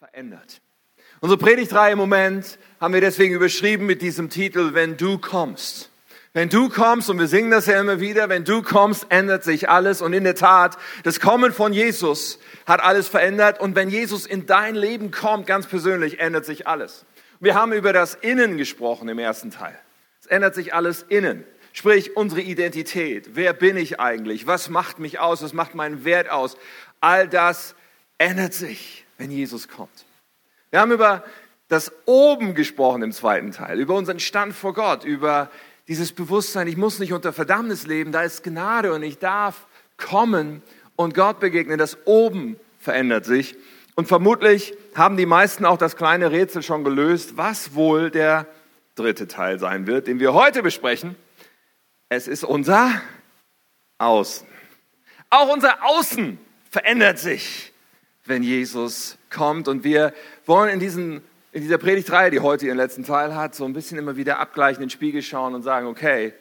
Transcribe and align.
verändert. 0.00 0.62
Unsere 1.20 1.38
Predigtreihe 1.38 1.92
im 1.92 1.98
Moment 1.98 2.58
haben 2.80 2.94
wir 2.94 3.02
deswegen 3.02 3.34
überschrieben 3.34 3.84
mit 3.84 4.00
diesem 4.00 4.30
Titel, 4.30 4.72
wenn 4.72 4.96
du 4.96 5.18
kommst. 5.18 5.90
Wenn 6.32 6.48
du 6.48 6.70
kommst, 6.70 7.10
und 7.10 7.18
wir 7.18 7.26
singen 7.26 7.50
das 7.50 7.66
ja 7.66 7.78
immer 7.78 8.00
wieder, 8.00 8.30
wenn 8.30 8.46
du 8.46 8.62
kommst, 8.62 9.04
ändert 9.10 9.44
sich 9.44 9.68
alles. 9.68 10.00
Und 10.00 10.14
in 10.14 10.24
der 10.24 10.36
Tat, 10.36 10.78
das 11.02 11.20
Kommen 11.20 11.52
von 11.52 11.74
Jesus 11.74 12.38
hat 12.64 12.82
alles 12.82 13.08
verändert. 13.08 13.60
Und 13.60 13.74
wenn 13.76 13.90
Jesus 13.90 14.24
in 14.24 14.46
dein 14.46 14.74
Leben 14.74 15.10
kommt, 15.10 15.46
ganz 15.46 15.66
persönlich, 15.66 16.18
ändert 16.18 16.46
sich 16.46 16.66
alles. 16.66 17.04
Wir 17.38 17.54
haben 17.54 17.74
über 17.74 17.92
das 17.92 18.14
Innen 18.14 18.56
gesprochen 18.56 19.06
im 19.10 19.18
ersten 19.18 19.50
Teil. 19.50 19.78
Es 20.22 20.28
ändert 20.28 20.54
sich 20.54 20.72
alles 20.72 21.04
innen. 21.10 21.44
Sprich, 21.74 22.16
unsere 22.16 22.40
Identität. 22.40 23.32
Wer 23.34 23.52
bin 23.52 23.76
ich 23.76 24.00
eigentlich? 24.00 24.46
Was 24.46 24.70
macht 24.70 24.98
mich 24.98 25.18
aus? 25.18 25.42
Was 25.42 25.52
macht 25.52 25.74
meinen 25.74 26.06
Wert 26.06 26.30
aus? 26.30 26.56
All 27.00 27.28
das 27.28 27.74
ändert 28.16 28.54
sich, 28.54 28.99
wenn 29.20 29.30
Jesus 29.30 29.68
kommt. 29.68 30.06
Wir 30.70 30.80
haben 30.80 30.92
über 30.92 31.22
das 31.68 31.92
Oben 32.06 32.54
gesprochen 32.54 33.02
im 33.02 33.12
zweiten 33.12 33.52
Teil, 33.52 33.78
über 33.78 33.94
unseren 33.94 34.18
Stand 34.18 34.54
vor 34.54 34.72
Gott, 34.72 35.04
über 35.04 35.50
dieses 35.88 36.12
Bewusstsein, 36.12 36.66
ich 36.66 36.76
muss 36.76 36.98
nicht 36.98 37.12
unter 37.12 37.32
Verdammnis 37.32 37.86
leben, 37.86 38.12
da 38.12 38.22
ist 38.22 38.42
Gnade 38.42 38.92
und 38.94 39.02
ich 39.02 39.18
darf 39.18 39.66
kommen 39.98 40.62
und 40.96 41.14
Gott 41.14 41.38
begegnen. 41.38 41.78
Das 41.78 42.06
Oben 42.06 42.56
verändert 42.78 43.26
sich. 43.26 43.56
Und 43.94 44.08
vermutlich 44.08 44.74
haben 44.94 45.18
die 45.18 45.26
meisten 45.26 45.66
auch 45.66 45.76
das 45.76 45.96
kleine 45.96 46.30
Rätsel 46.30 46.62
schon 46.62 46.82
gelöst, 46.82 47.36
was 47.36 47.74
wohl 47.74 48.10
der 48.10 48.46
dritte 48.94 49.28
Teil 49.28 49.58
sein 49.58 49.86
wird, 49.86 50.06
den 50.06 50.18
wir 50.18 50.32
heute 50.32 50.62
besprechen. 50.62 51.14
Es 52.08 52.26
ist 52.26 52.42
unser 52.42 53.02
Außen. 53.98 54.46
Auch 55.28 55.52
unser 55.52 55.84
Außen 55.84 56.38
verändert 56.70 57.18
sich, 57.18 57.70
wenn 58.30 58.42
Jesus 58.42 59.18
kommt. 59.28 59.68
Und 59.68 59.84
wir 59.84 60.14
wollen 60.46 60.70
in, 60.70 60.80
diesen, 60.80 61.20
in 61.52 61.60
dieser 61.60 61.76
Predigtreihe, 61.76 62.30
die 62.30 62.40
heute 62.40 62.64
ihren 62.64 62.78
letzten 62.78 63.04
Teil 63.04 63.34
hat, 63.34 63.54
so 63.54 63.66
ein 63.66 63.74
bisschen 63.74 63.98
immer 63.98 64.16
wieder 64.16 64.38
abgleichen, 64.38 64.82
in 64.82 64.88
den 64.88 64.90
Spiegel 64.90 65.20
schauen 65.20 65.54
und 65.54 65.62
sagen, 65.62 65.86
okay, 65.86 66.32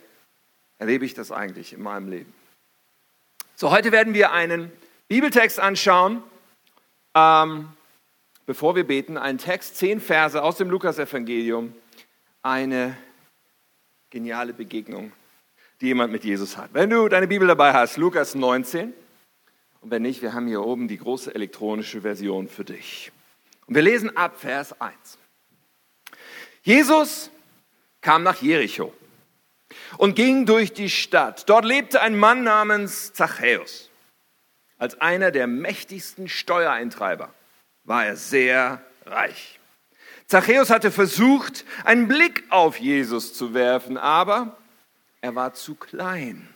erlebe 0.78 1.04
ich 1.04 1.14
das 1.14 1.32
eigentlich 1.32 1.74
in 1.74 1.82
meinem 1.82 2.08
Leben? 2.08 2.34
So, 3.56 3.72
heute 3.72 3.92
werden 3.92 4.14
wir 4.14 4.32
einen 4.32 4.72
Bibeltext 5.10 5.60
anschauen. 5.60 6.24
Ähm, 7.14 7.68
bevor 8.46 8.76
wir 8.76 8.86
beten, 8.86 9.18
einen 9.18 9.38
Text, 9.38 9.76
zehn 9.76 10.00
Verse 10.00 10.42
aus 10.42 10.58
dem 10.58 10.70
Lukas-Evangelium, 10.70 11.74
eine 12.42 12.96
geniale 14.10 14.54
Begegnung, 14.54 15.12
die 15.82 15.88
jemand 15.88 16.12
mit 16.12 16.24
Jesus 16.24 16.56
hat. 16.56 16.70
Wenn 16.74 16.90
du 16.90 17.10
deine 17.10 17.28
Bibel 17.28 17.48
dabei 17.48 17.74
hast, 17.74 17.98
Lukas 17.98 18.36
19, 18.36 18.94
und 19.82 19.92
wenn 19.92 20.02
nicht, 20.02 20.22
wir 20.22 20.34
haben 20.34 20.48
hier 20.48 20.62
oben 20.62 20.88
die 20.88 20.98
große 20.98 21.34
elektronische 21.34 22.02
Version 22.02 22.48
für 22.48 22.66
dich. 22.66 23.12
Und 23.66 23.76
wir 23.76 23.82
lesen 23.82 24.16
ab 24.18 24.40
Vers 24.40 24.80
1. 24.82 25.18
Jesus 26.64 27.30
kam 28.02 28.24
nach 28.24 28.42
Jericho 28.42 28.94
und 29.98 30.16
ging 30.16 30.46
durch 30.46 30.74
die 30.74 30.90
Stadt. 30.90 31.50
Dort 31.50 31.66
lebte 31.66 32.02
ein 32.02 32.18
Mann 32.18 32.44
namens 32.44 33.14
Zachäus. 33.14 33.90
Als 34.78 35.00
einer 35.02 35.32
der 35.32 35.48
mächtigsten 35.48 36.28
Steuereintreiber 36.28 37.34
war 37.84 38.06
er 38.06 38.16
sehr 38.16 38.82
reich. 39.06 39.60
Zachäus 40.28 40.70
hatte 40.70 40.92
versucht, 40.92 41.66
einen 41.86 42.08
Blick 42.08 42.44
auf 42.50 42.78
Jesus 42.78 43.34
zu 43.34 43.54
werfen, 43.54 43.98
aber 43.98 44.58
er 45.22 45.36
war 45.36 45.54
zu 45.54 45.76
klein 45.76 46.48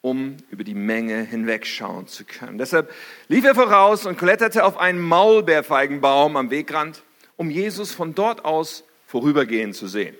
um 0.00 0.36
über 0.50 0.64
die 0.64 0.74
Menge 0.74 1.22
hinwegschauen 1.22 2.06
zu 2.06 2.24
können. 2.24 2.58
Deshalb 2.58 2.92
lief 3.28 3.44
er 3.44 3.54
voraus 3.54 4.06
und 4.06 4.16
kletterte 4.16 4.64
auf 4.64 4.78
einen 4.78 5.00
Maulbeerfeigenbaum 5.00 6.36
am 6.36 6.50
Wegrand, 6.50 7.02
um 7.36 7.50
Jesus 7.50 7.92
von 7.92 8.14
dort 8.14 8.44
aus 8.44 8.84
vorübergehen 9.06 9.72
zu 9.72 9.88
sehen. 9.88 10.16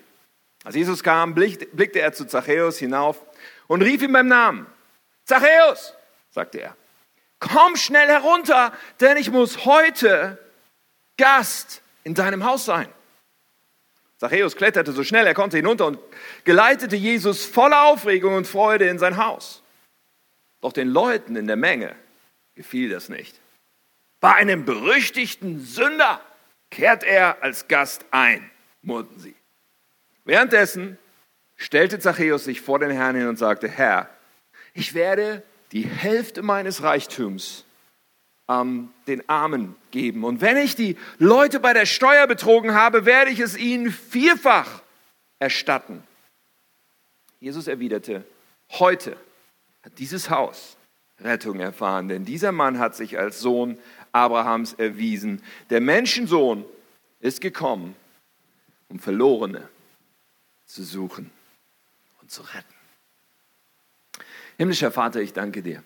Als 0.65 0.75
Jesus 0.75 1.03
kam, 1.03 1.35
blickte 1.35 2.01
er 2.01 2.13
zu 2.13 2.27
Zachäus 2.27 2.79
hinauf 2.79 3.25
und 3.69 3.83
rief 3.83 4.03
ihm 4.03 4.13
beim 4.13 4.29
Namen. 4.29 4.67
Zachäus, 5.25 5.95
sagte 6.31 6.61
er, 6.61 6.77
komm 7.39 7.77
schnell 7.77 8.09
herunter, 8.09 8.73
denn 9.01 9.17
ich 9.17 9.31
muss 9.31 9.65
heute 9.65 10.39
Gast 11.17 11.83
in 12.05 12.15
deinem 12.15 12.45
Haus 12.45 12.65
sein. 12.65 12.89
Zachäus 14.19 14.57
kletterte 14.57 14.93
so 14.93 15.05
schnell 15.05 15.27
er 15.27 15.35
konnte 15.35 15.57
hinunter 15.57 15.87
und 15.87 15.99
geleitete 16.45 16.97
Jesus 16.97 17.47
voller 17.47 17.85
Aufregung 17.85 18.35
und 18.35 18.47
Freude 18.49 18.89
in 18.89 18.99
sein 18.99 19.17
Haus. 19.17 19.63
Doch 20.61 20.73
den 20.73 20.89
Leuten 20.89 21.37
in 21.37 21.47
der 21.47 21.57
Menge 21.57 21.95
gefiel 22.55 22.91
das 22.91 23.09
nicht. 23.09 23.41
Bei 24.21 24.35
einem 24.35 24.65
berüchtigten 24.65 25.61
Sünder 25.61 26.21
kehrt 26.71 27.05
er 27.05 27.43
als 27.43 27.69
Gast 27.69 28.05
ein, 28.11 28.51
murrten 28.83 29.19
sie. 29.21 29.35
Währenddessen 30.25 30.99
stellte 31.57 31.99
Zachäus 31.99 32.45
sich 32.45 32.61
vor 32.61 32.79
den 32.79 32.91
Herrn 32.91 33.17
hin 33.17 33.29
und 33.29 33.39
sagte, 33.39 33.69
Herr, 33.69 34.11
ich 34.75 34.95
werde 34.95 35.43
die 35.73 35.87
Hälfte 35.87 36.43
meines 36.43 36.83
Reichtums 36.83 37.65
ähm, 38.49 38.91
den 39.07 39.29
Armen 39.29 39.77
geben. 39.91 40.25
Und 40.25 40.41
wenn 40.41 40.57
ich 40.57 40.75
die 40.75 40.97
Leute 41.19 41.61
bei 41.61 41.73
der 41.73 41.87
Steuer 41.87 42.27
betrogen 42.27 42.75
habe, 42.75 43.05
werde 43.05 43.31
ich 43.31 43.41
es 43.41 43.57
ihnen 43.57 43.93
vierfach 43.93 44.83
erstatten. 45.39 46.03
Jesus 47.41 47.69
erwiderte, 47.69 48.25
heute 48.71 49.17
hat 49.89 49.99
dieses 49.99 50.29
Haus 50.29 50.77
Rettung 51.21 51.61
erfahren, 51.61 52.09
denn 52.09 52.25
dieser 52.25 52.53
Mann 52.53 52.79
hat 52.79 52.95
sich 52.95 53.19
als 53.19 53.41
Sohn 53.41 53.79
Abrahams 54.13 54.75
erwiesen. 54.75 55.43
Der 55.71 55.81
Menschensohn 55.81 56.65
ist 57.21 57.41
gekommen, 57.41 57.97
um 58.89 58.99
Verlorene 58.99 59.69
zu 60.67 60.85
suchen 60.85 61.31
und 62.21 62.31
zu 62.31 62.43
retten. 62.43 62.75
Himmlischer 64.59 64.93
Vater, 64.93 65.21
ich 65.21 65.33
danke 65.33 65.63
dir. 65.63 65.83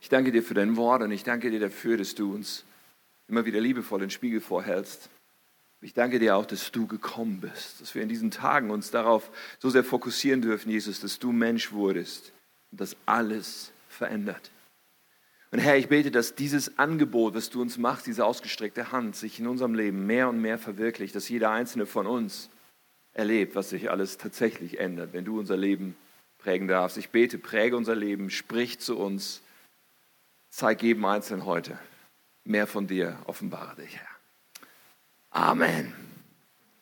Ich 0.00 0.08
danke 0.08 0.30
dir 0.30 0.42
für 0.42 0.54
dein 0.54 0.76
Wort 0.76 1.02
und 1.02 1.10
ich 1.10 1.24
danke 1.24 1.50
dir 1.50 1.60
dafür, 1.60 1.96
dass 1.96 2.14
du 2.14 2.34
uns 2.34 2.64
immer 3.26 3.46
wieder 3.46 3.60
liebevoll 3.60 4.00
den 4.00 4.10
Spiegel 4.10 4.40
vorhältst. 4.40 5.08
Ich 5.80 5.94
danke 5.94 6.18
dir 6.18 6.36
auch, 6.36 6.46
dass 6.46 6.70
du 6.72 6.86
gekommen 6.86 7.40
bist, 7.40 7.80
dass 7.80 7.94
wir 7.94 8.02
in 8.02 8.08
diesen 8.08 8.30
Tagen 8.30 8.70
uns 8.70 8.90
darauf 8.90 9.30
so 9.58 9.70
sehr 9.70 9.84
fokussieren 9.84 10.42
dürfen, 10.42 10.70
Jesus, 10.70 11.00
dass 11.00 11.18
du 11.18 11.32
Mensch 11.32 11.72
wurdest 11.72 12.32
und 12.70 12.80
das 12.80 12.96
alles 13.06 13.72
verändert. 13.88 14.50
Und 15.50 15.60
Herr, 15.60 15.78
ich 15.78 15.88
bete, 15.88 16.10
dass 16.10 16.34
dieses 16.34 16.78
Angebot, 16.78 17.34
was 17.34 17.48
du 17.48 17.62
uns 17.62 17.78
machst, 17.78 18.06
diese 18.06 18.24
ausgestreckte 18.24 18.92
Hand, 18.92 19.16
sich 19.16 19.40
in 19.40 19.46
unserem 19.46 19.74
Leben 19.74 20.06
mehr 20.06 20.28
und 20.28 20.40
mehr 20.40 20.58
verwirklicht, 20.58 21.14
dass 21.14 21.28
jeder 21.28 21.50
einzelne 21.50 21.86
von 21.86 22.06
uns 22.06 22.50
erlebt, 23.14 23.54
was 23.54 23.70
sich 23.70 23.90
alles 23.90 24.18
tatsächlich 24.18 24.78
ändert, 24.78 25.14
wenn 25.14 25.24
du 25.24 25.38
unser 25.38 25.56
Leben 25.56 25.96
prägen 26.36 26.68
darfst. 26.68 26.98
Ich 26.98 27.08
bete, 27.08 27.38
präge 27.38 27.76
unser 27.76 27.96
Leben, 27.96 28.30
sprich 28.30 28.78
zu 28.78 28.98
uns, 28.98 29.40
zeig 30.50 30.82
jedem 30.82 31.04
Einzelnen 31.06 31.46
heute 31.46 31.78
mehr 32.48 32.66
von 32.66 32.86
dir, 32.86 33.18
offenbare 33.26 33.76
dich, 33.76 33.96
Herr. 33.96 34.08
Amen. 35.30 35.94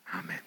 Amen. 0.04 0.45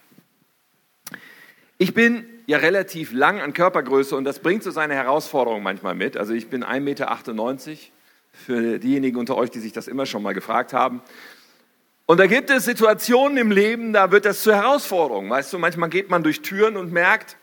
Ich 1.82 1.94
bin 1.94 2.26
ja 2.46 2.58
relativ 2.58 3.14
lang 3.14 3.40
an 3.40 3.54
Körpergröße 3.54 4.14
und 4.14 4.26
das 4.26 4.40
bringt 4.40 4.64
so 4.64 4.70
seine 4.70 4.96
Herausforderungen 4.96 5.64
manchmal 5.64 5.96
mit. 5.96 6.18
Also 6.18 6.34
ich 6.34 6.50
bin 6.50 6.66
1,98 6.66 6.82
Meter 6.82 7.18
für 8.34 8.80
diejenigen 8.80 9.16
unter 9.18 9.38
euch, 9.38 9.50
die 9.50 9.60
sich 9.60 9.72
das 9.72 9.88
immer 9.88 10.06
schon 10.06 10.22
mal 10.22 10.34
gefragt 10.34 10.74
haben. 10.74 11.02
Und 12.06 12.20
da 12.20 12.28
gibt 12.28 12.50
es 12.50 12.66
Situationen 12.66 13.38
im 13.38 13.50
Leben, 13.50 13.94
da 13.94 14.12
wird 14.12 14.26
das 14.26 14.44
zur 14.44 14.56
Herausforderung. 14.56 15.30
Weißt 15.30 15.54
du, 15.54 15.58
manchmal 15.58 15.90
geht 15.90 16.10
man 16.10 16.22
durch 16.22 16.42
Türen 16.42 16.76
und 16.76 16.92
merkt, 16.92 17.38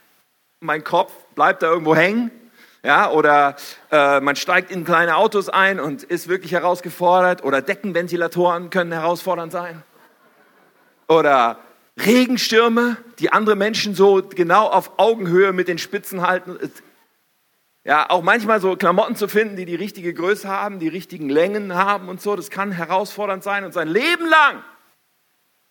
mein 0.61 0.85
Kopf 0.85 1.15
bleibt 1.35 1.63
da 1.63 1.69
irgendwo 1.69 1.97
hängen. 1.97 2.31
Ja, 2.85 3.11
oder 3.11 3.57
äh, 3.91 4.21
man 4.21 4.37
steigt 4.37 4.71
in 4.71 4.85
kleine 4.85 5.17
Autos 5.17 5.49
ein 5.49 5.81
und 5.81 6.03
ist 6.03 6.29
wirklich 6.29 6.53
herausgefordert. 6.53 7.43
Oder 7.43 7.63
Deckenventilatoren 7.63 8.69
können 8.69 8.93
herausfordernd 8.93 9.51
sein. 9.51 9.83
Oder 11.09 11.59
Regenstürme, 11.99 12.99
die 13.19 13.33
andere 13.33 13.57
Menschen 13.57 13.95
so 13.95 14.23
genau 14.23 14.67
auf 14.67 14.99
Augenhöhe 14.99 15.53
mit 15.53 15.69
den 15.69 15.79
Spitzen 15.79 16.23
halten. 16.23 16.59
Ja, 17.85 18.11
auch 18.11 18.23
manchmal 18.23 18.61
so 18.61 18.77
Klamotten 18.77 19.17
zu 19.17 19.29
finden, 19.29 19.57
die 19.57 19.65
die 19.65 19.77
richtige 19.77 20.13
Größe 20.13 20.49
haben, 20.49 20.79
die 20.79 20.89
richtigen 20.89 21.31
Längen 21.31 21.75
haben 21.75 22.09
und 22.09 22.21
so, 22.21 22.37
das 22.37 22.51
kann 22.51 22.73
herausfordernd 22.73 23.43
sein. 23.45 23.65
Und 23.65 23.73
sein 23.73 23.89
Leben 23.89 24.27
lang 24.27 24.63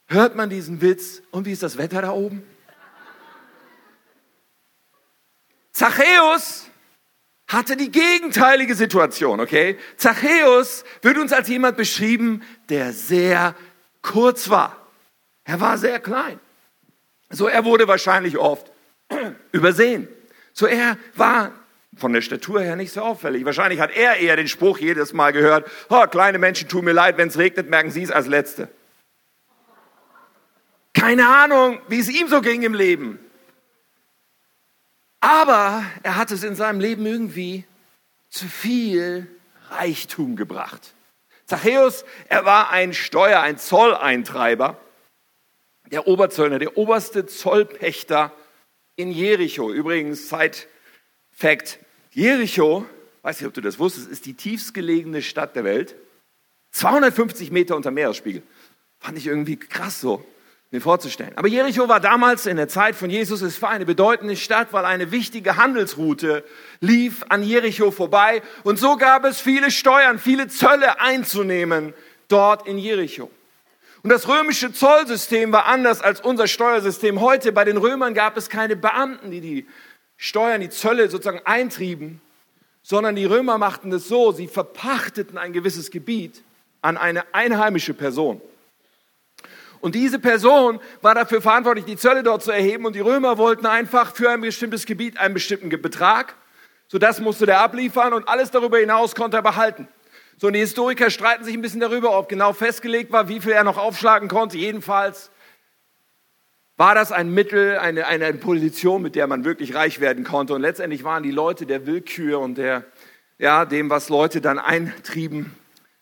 hört 0.07 0.35
man 0.35 0.49
diesen 0.49 0.81
Witz. 0.81 1.21
Und 1.31 1.45
wie 1.45 1.51
ist 1.51 1.61
das 1.61 1.77
Wetter 1.77 2.01
da 2.01 2.11
oben? 2.11 2.43
Zachäus 5.73 6.69
hatte 7.47 7.75
die 7.75 7.91
gegenteilige 7.91 8.75
Situation, 8.75 9.39
okay? 9.41 9.77
Zachäus 9.97 10.85
wird 11.01 11.17
uns 11.17 11.33
als 11.33 11.49
jemand 11.49 11.77
beschrieben, 11.77 12.41
der 12.69 12.93
sehr 12.93 13.55
kurz 14.01 14.49
war. 14.49 14.84
Er 15.45 15.61
war 15.61 15.77
sehr 15.77 15.99
klein. 15.99 16.39
So, 17.29 17.47
er 17.47 17.63
wurde 17.63 17.87
wahrscheinlich 17.87 18.37
oft 18.37 18.71
übersehen. 19.51 20.07
So, 20.53 20.65
er 20.65 20.97
war 21.15 21.53
von 21.95 22.11
der 22.11 22.21
Statur 22.21 22.61
her 22.61 22.75
nicht 22.75 22.91
so 22.91 23.01
auffällig. 23.01 23.45
Wahrscheinlich 23.45 23.79
hat 23.79 23.91
er 23.91 24.17
eher 24.17 24.35
den 24.35 24.47
Spruch 24.47 24.79
jedes 24.79 25.13
Mal 25.13 25.31
gehört, 25.31 25.69
oh, 25.89 26.05
kleine 26.07 26.39
Menschen 26.39 26.67
tun 26.67 26.85
mir 26.85 26.91
leid, 26.91 27.17
wenn 27.17 27.29
es 27.29 27.37
regnet, 27.37 27.69
merken 27.69 27.91
sie 27.91 28.03
es 28.03 28.11
als 28.11 28.27
Letzte. 28.27 28.67
Keine 30.93 31.27
Ahnung, 31.27 31.79
wie 31.87 31.99
es 31.99 32.09
ihm 32.09 32.27
so 32.27 32.41
ging 32.41 32.63
im 32.63 32.73
Leben. 32.73 33.19
Aber 35.19 35.83
er 36.03 36.17
hat 36.17 36.31
es 36.31 36.43
in 36.43 36.55
seinem 36.55 36.79
Leben 36.79 37.05
irgendwie 37.05 37.65
zu 38.29 38.47
viel 38.47 39.27
Reichtum 39.69 40.35
gebracht. 40.35 40.93
Zachäus, 41.45 42.05
er 42.27 42.45
war 42.45 42.71
ein 42.71 42.93
Steuer, 42.93 43.41
ein 43.41 43.57
Zolleintreiber, 43.57 44.77
der 45.91 46.07
Oberzöllner, 46.07 46.59
der 46.59 46.77
oberste 46.77 47.25
Zollpächter 47.25 48.31
in 48.95 49.11
Jericho. 49.11 49.71
Übrigens, 49.71 50.29
Side 50.29 50.57
Fact, 51.31 51.79
Jericho, 52.11 52.85
weiß 53.23 53.39
nicht, 53.39 53.47
ob 53.47 53.53
du 53.53 53.61
das 53.61 53.79
wusstest, 53.79 54.09
ist 54.09 54.25
die 54.25 54.33
tiefstgelegene 54.33 55.21
Stadt 55.21 55.55
der 55.55 55.63
Welt. 55.63 55.95
250 56.71 57.51
Meter 57.51 57.75
unter 57.75 57.91
Meeresspiegel. 57.91 58.41
Fand 58.99 59.17
ich 59.17 59.27
irgendwie 59.27 59.57
krass 59.57 60.01
so 60.01 60.25
mir 60.71 60.81
vorzustellen. 60.81 61.31
Aber 61.35 61.47
Jericho 61.47 61.87
war 61.87 61.99
damals 61.99 62.45
in 62.45 62.57
der 62.57 62.67
Zeit 62.67 62.95
von 62.95 63.09
Jesus, 63.09 63.41
es 63.41 63.61
war 63.61 63.69
eine 63.69 63.85
bedeutende 63.85 64.35
Stadt, 64.35 64.73
weil 64.73 64.85
eine 64.85 65.11
wichtige 65.11 65.57
Handelsroute 65.57 66.43
lief 66.81 67.23
an 67.29 67.43
Jericho 67.43 67.91
vorbei. 67.91 68.41
Und 68.63 68.77
so 68.79 68.97
gab 68.97 69.25
es 69.25 69.39
viele 69.39 69.71
Steuern, 69.71 70.19
viele 70.19 70.47
Zölle 70.47 70.99
einzunehmen 70.99 71.93
dort 72.27 72.67
in 72.67 72.77
Jericho. 72.77 73.29
Und 74.05 74.09
das 74.09 74.27
römische 74.27 74.71
Zollsystem 74.71 75.51
war 75.51 75.65
anders 75.65 75.99
als 75.99 76.21
unser 76.21 76.45
Steuersystem 76.45 77.21
heute. 77.21 77.51
Bei 77.51 77.65
den 77.65 77.77
Römern 77.77 78.13
gab 78.13 78.37
es 78.37 78.49
keine 78.49 78.75
Beamten, 78.75 79.31
die 79.31 79.41
die 79.41 79.67
Steuern, 80.15 80.61
die 80.61 80.69
Zölle 80.69 81.09
sozusagen 81.09 81.41
eintrieben, 81.43 82.21
sondern 82.83 83.15
die 83.15 83.25
Römer 83.25 83.57
machten 83.57 83.91
es 83.91 84.07
so, 84.07 84.31
sie 84.31 84.47
verpachteten 84.47 85.39
ein 85.39 85.53
gewisses 85.53 85.89
Gebiet 85.89 86.43
an 86.83 86.97
eine 86.97 87.33
einheimische 87.33 87.95
Person. 87.95 88.41
Und 89.81 89.95
diese 89.95 90.19
Person 90.19 90.79
war 91.01 91.15
dafür 91.15 91.41
verantwortlich, 91.41 91.85
die 91.85 91.97
Zölle 91.97 92.21
dort 92.21 92.43
zu 92.43 92.51
erheben. 92.51 92.85
Und 92.85 92.93
die 92.93 92.99
Römer 92.99 93.39
wollten 93.39 93.65
einfach 93.65 94.15
für 94.15 94.29
ein 94.29 94.41
bestimmtes 94.41 94.85
Gebiet 94.85 95.17
einen 95.17 95.33
bestimmten 95.33 95.69
Betrag. 95.81 96.35
So 96.89 96.99
das 96.99 97.19
musste 97.19 97.47
der 97.47 97.59
abliefern 97.59 98.13
und 98.13 98.29
alles 98.29 98.51
darüber 98.51 98.77
hinaus 98.77 99.15
konnte 99.15 99.37
er 99.37 99.41
behalten. 99.41 99.87
So, 100.37 100.47
und 100.47 100.53
die 100.53 100.59
Historiker 100.59 101.09
streiten 101.09 101.45
sich 101.45 101.53
ein 101.53 101.61
bisschen 101.61 101.79
darüber, 101.79 102.17
ob 102.17 102.27
genau 102.27 102.51
festgelegt 102.51 103.11
war, 103.11 103.29
wie 103.29 103.39
viel 103.39 103.53
er 103.53 103.63
noch 103.63 103.77
aufschlagen 103.77 104.27
konnte. 104.27 104.57
Jedenfalls 104.57 105.31
war 106.75 106.93
das 106.93 107.13
ein 107.13 107.29
Mittel, 107.29 107.77
eine, 107.77 108.05
eine 108.07 108.33
Position, 108.33 109.01
mit 109.01 109.15
der 109.15 109.27
man 109.27 109.45
wirklich 109.45 109.75
reich 109.75 110.01
werden 110.01 110.25
konnte. 110.25 110.53
Und 110.53 110.61
letztendlich 110.61 111.05
waren 111.05 111.23
die 111.23 111.31
Leute 111.31 111.65
der 111.65 111.85
Willkür 111.85 112.39
und 112.39 112.57
der, 112.57 112.83
ja, 113.37 113.63
dem, 113.63 113.89
was 113.89 114.09
Leute 114.09 114.41
dann 114.41 114.59
eintrieben, 114.59 115.55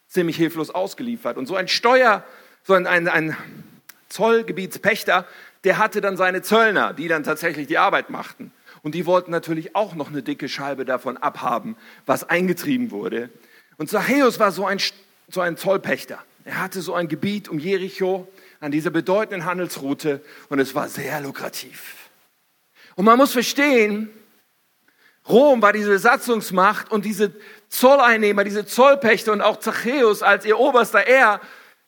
ziemlich 0.07 0.35
hilflos 0.35 0.71
ausgeliefert. 0.71 1.37
Und 1.37 1.45
so 1.45 1.55
ein 1.55 1.67
Steuer, 1.67 2.23
so 2.63 2.73
ein, 2.73 2.87
ein, 2.87 3.07
ein 3.07 3.37
Zollgebietspächter, 4.09 5.27
der 5.63 5.77
hatte 5.77 6.01
dann 6.01 6.17
seine 6.17 6.41
Zöllner, 6.41 6.93
die 6.93 7.07
dann 7.07 7.23
tatsächlich 7.23 7.67
die 7.67 7.77
Arbeit 7.77 8.09
machten. 8.09 8.51
Und 8.81 8.95
die 8.95 9.05
wollten 9.05 9.29
natürlich 9.31 9.75
auch 9.75 9.93
noch 9.93 10.09
eine 10.09 10.23
dicke 10.23 10.49
Scheibe 10.49 10.85
davon 10.85 11.17
abhaben, 11.17 11.77
was 12.07 12.27
eingetrieben 12.27 12.89
wurde. 12.89 13.29
Und 13.77 13.89
Zachäus 13.89 14.39
war 14.39 14.51
so 14.51 14.65
ein, 14.65 14.79
so 15.29 15.41
ein 15.41 15.57
Zollpächter. 15.57 16.19
Er 16.45 16.61
hatte 16.61 16.81
so 16.81 16.93
ein 16.93 17.07
Gebiet 17.07 17.47
um 17.49 17.59
Jericho 17.59 18.27
an 18.59 18.71
dieser 18.71 18.89
bedeutenden 18.89 19.45
Handelsroute 19.45 20.23
und 20.49 20.59
es 20.59 20.75
war 20.75 20.89
sehr 20.89 21.21
lukrativ. 21.21 22.09
Und 22.95 23.05
man 23.05 23.17
muss 23.17 23.31
verstehen, 23.31 24.09
Rom 25.27 25.61
war 25.61 25.73
diese 25.73 25.89
Besatzungsmacht 25.89 26.91
und 26.91 27.05
diese 27.05 27.31
Zolleinnehmer, 27.69 28.43
diese 28.43 28.65
Zollpächter 28.65 29.31
und 29.31 29.41
auch 29.41 29.59
Zachäus 29.59 30.21
als 30.21 30.45
ihr 30.45 30.59
Oberster, 30.59 31.07
er 31.07 31.39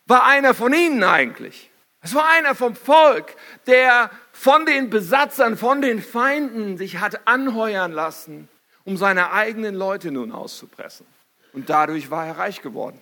war 0.06 0.26
einer 0.26 0.54
von 0.54 0.74
ihnen 0.74 1.04
eigentlich. 1.04 1.70
Es 2.02 2.14
war 2.14 2.30
einer 2.30 2.56
vom 2.56 2.76
Volk, 2.76 3.36
der 3.68 4.10
von 4.32 4.66
den 4.66 4.90
Besatzern, 4.90 5.58
von 5.58 5.82
den 5.82 6.02
Feinden 6.02 6.78
sich 6.78 7.00
hat 7.00 7.28
anheuern 7.28 7.92
lassen, 7.92 8.48
um 8.84 8.96
seine 8.96 9.32
eigenen 9.32 9.76
Leute 9.76 10.12
nun 10.12 10.32
auszupressen. 10.32 11.06
Und 11.56 11.70
dadurch 11.70 12.12
war 12.12 12.28
er 12.28 12.38
reich 12.38 12.62
geworden. 12.62 13.00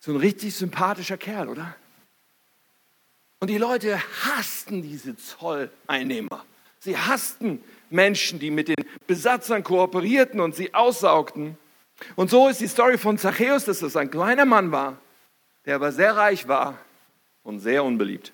So 0.00 0.12
ein 0.12 0.16
richtig 0.16 0.54
sympathischer 0.54 1.16
Kerl, 1.16 1.48
oder? 1.48 1.76
Und 3.38 3.48
die 3.48 3.58
Leute 3.58 4.00
hassten 4.24 4.82
diese 4.82 5.16
Zolleinnehmer. 5.16 6.44
Sie 6.80 6.98
hassten 6.98 7.62
Menschen, 7.88 8.40
die 8.40 8.50
mit 8.50 8.66
den 8.66 8.84
Besatzern 9.06 9.62
kooperierten 9.62 10.40
und 10.40 10.56
sie 10.56 10.74
aussaugten. 10.74 11.56
Und 12.16 12.30
so 12.30 12.48
ist 12.48 12.60
die 12.60 12.66
Story 12.66 12.98
von 12.98 13.16
Zachäus, 13.16 13.64
dass 13.64 13.80
es 13.82 13.96
ein 13.96 14.10
kleiner 14.10 14.44
Mann 14.44 14.72
war, 14.72 14.98
der 15.64 15.76
aber 15.76 15.92
sehr 15.92 16.16
reich 16.16 16.48
war 16.48 16.78
und 17.44 17.60
sehr 17.60 17.84
unbeliebt. 17.84 18.32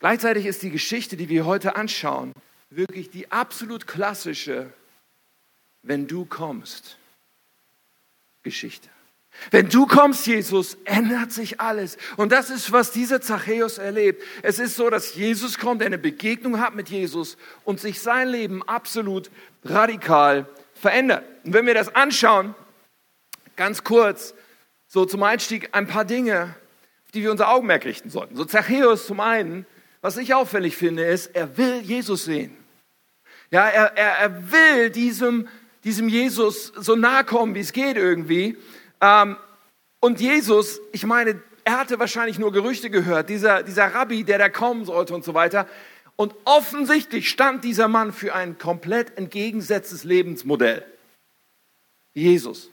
Gleichzeitig 0.00 0.44
ist 0.44 0.62
die 0.62 0.70
Geschichte, 0.70 1.16
die 1.16 1.30
wir 1.30 1.46
heute 1.46 1.76
anschauen, 1.76 2.34
wirklich 2.68 3.08
die 3.08 3.32
absolut 3.32 3.86
klassische, 3.86 4.70
wenn 5.82 6.06
du 6.06 6.24
kommst, 6.24 6.96
Geschichte. 8.42 8.88
Wenn 9.50 9.68
du 9.68 9.86
kommst, 9.86 10.26
Jesus, 10.26 10.76
ändert 10.84 11.32
sich 11.32 11.60
alles. 11.60 11.96
Und 12.16 12.32
das 12.32 12.50
ist, 12.50 12.72
was 12.72 12.90
dieser 12.90 13.20
Zachäus 13.20 13.78
erlebt. 13.78 14.22
Es 14.42 14.58
ist 14.58 14.76
so, 14.76 14.90
dass 14.90 15.14
Jesus 15.14 15.58
kommt, 15.58 15.82
eine 15.82 15.98
Begegnung 15.98 16.60
hat 16.60 16.74
mit 16.74 16.88
Jesus 16.88 17.36
und 17.64 17.80
sich 17.80 18.00
sein 18.00 18.28
Leben 18.28 18.62
absolut 18.68 19.30
radikal 19.64 20.46
verändert. 20.74 21.24
Und 21.44 21.54
wenn 21.54 21.66
wir 21.66 21.74
das 21.74 21.94
anschauen, 21.94 22.54
ganz 23.56 23.84
kurz, 23.84 24.34
so 24.88 25.04
zum 25.04 25.22
Einstieg 25.22 25.68
ein 25.72 25.86
paar 25.86 26.04
Dinge, 26.04 26.54
auf 27.06 27.12
die 27.12 27.22
wir 27.22 27.30
unser 27.30 27.50
Augenmerk 27.50 27.84
richten 27.84 28.10
sollten. 28.10 28.36
So 28.36 28.44
Zachäus 28.44 29.06
zum 29.06 29.20
einen, 29.20 29.64
was 30.00 30.16
ich 30.16 30.34
auffällig 30.34 30.76
finde, 30.76 31.04
ist, 31.04 31.28
er 31.36 31.56
will 31.56 31.80
Jesus 31.80 32.24
sehen. 32.24 32.56
Ja, 33.50 33.68
er, 33.68 33.96
er, 33.96 34.18
er 34.18 34.52
will 34.52 34.90
diesem, 34.90 35.48
diesem 35.84 36.08
Jesus 36.08 36.72
so 36.76 36.96
nahe 36.96 37.24
kommen, 37.24 37.54
wie 37.54 37.60
es 37.60 37.72
geht 37.72 37.96
irgendwie. 37.96 38.56
Ähm, 39.00 39.36
und 40.00 40.20
Jesus, 40.20 40.80
ich 40.92 41.04
meine, 41.04 41.42
er 41.64 41.78
hatte 41.78 41.98
wahrscheinlich 41.98 42.38
nur 42.38 42.52
Gerüchte 42.52 42.90
gehört, 42.90 43.28
dieser, 43.28 43.62
dieser 43.62 43.86
Rabbi, 43.94 44.24
der 44.24 44.38
da 44.38 44.48
kommen 44.48 44.84
sollte 44.84 45.14
und 45.14 45.24
so 45.24 45.34
weiter. 45.34 45.66
Und 46.16 46.34
offensichtlich 46.44 47.28
stand 47.28 47.64
dieser 47.64 47.88
Mann 47.88 48.12
für 48.12 48.34
ein 48.34 48.58
komplett 48.58 49.16
entgegengesetztes 49.16 50.04
Lebensmodell. 50.04 50.84
Jesus. 52.12 52.70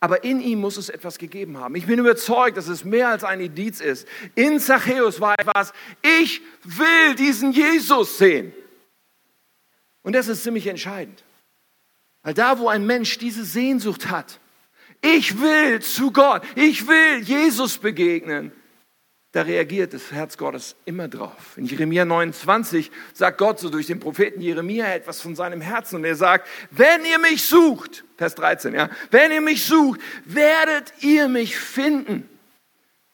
Aber 0.00 0.24
in 0.24 0.40
ihm 0.40 0.60
muss 0.60 0.76
es 0.76 0.88
etwas 0.88 1.18
gegeben 1.18 1.58
haben. 1.58 1.74
Ich 1.74 1.86
bin 1.86 1.98
überzeugt, 1.98 2.56
dass 2.56 2.68
es 2.68 2.84
mehr 2.84 3.08
als 3.08 3.24
ein 3.24 3.40
Indiz 3.40 3.80
ist. 3.80 4.06
In 4.34 4.60
Zachäus 4.60 5.20
war 5.20 5.38
etwas, 5.38 5.72
ich 6.02 6.42
will 6.64 7.14
diesen 7.16 7.52
Jesus 7.52 8.18
sehen. 8.18 8.52
Und 10.02 10.14
das 10.14 10.28
ist 10.28 10.42
ziemlich 10.42 10.66
entscheidend. 10.66 11.24
Weil 12.26 12.34
da, 12.34 12.58
wo 12.58 12.68
ein 12.68 12.84
Mensch 12.84 13.18
diese 13.18 13.44
Sehnsucht 13.44 14.10
hat, 14.10 14.40
ich 15.00 15.40
will 15.40 15.80
zu 15.80 16.10
Gott, 16.10 16.42
ich 16.56 16.88
will 16.88 17.20
Jesus 17.22 17.78
begegnen, 17.78 18.50
da 19.30 19.42
reagiert 19.42 19.94
das 19.94 20.10
Herz 20.10 20.36
Gottes 20.36 20.74
immer 20.86 21.06
drauf. 21.06 21.56
In 21.56 21.66
Jeremia 21.66 22.04
29 22.04 22.90
sagt 23.14 23.38
Gott 23.38 23.60
so 23.60 23.70
durch 23.70 23.86
den 23.86 24.00
Propheten 24.00 24.40
Jeremia 24.40 24.92
etwas 24.92 25.20
von 25.20 25.36
seinem 25.36 25.60
Herzen 25.60 25.96
und 25.96 26.04
er 26.04 26.16
sagt, 26.16 26.48
wenn 26.72 27.04
ihr 27.04 27.20
mich 27.20 27.44
sucht, 27.44 28.02
Vers 28.16 28.34
13, 28.34 28.74
ja, 28.74 28.90
wenn 29.12 29.30
ihr 29.30 29.40
mich 29.40 29.64
sucht, 29.64 30.00
werdet 30.24 30.94
ihr 31.02 31.28
mich 31.28 31.56
finden. 31.56 32.28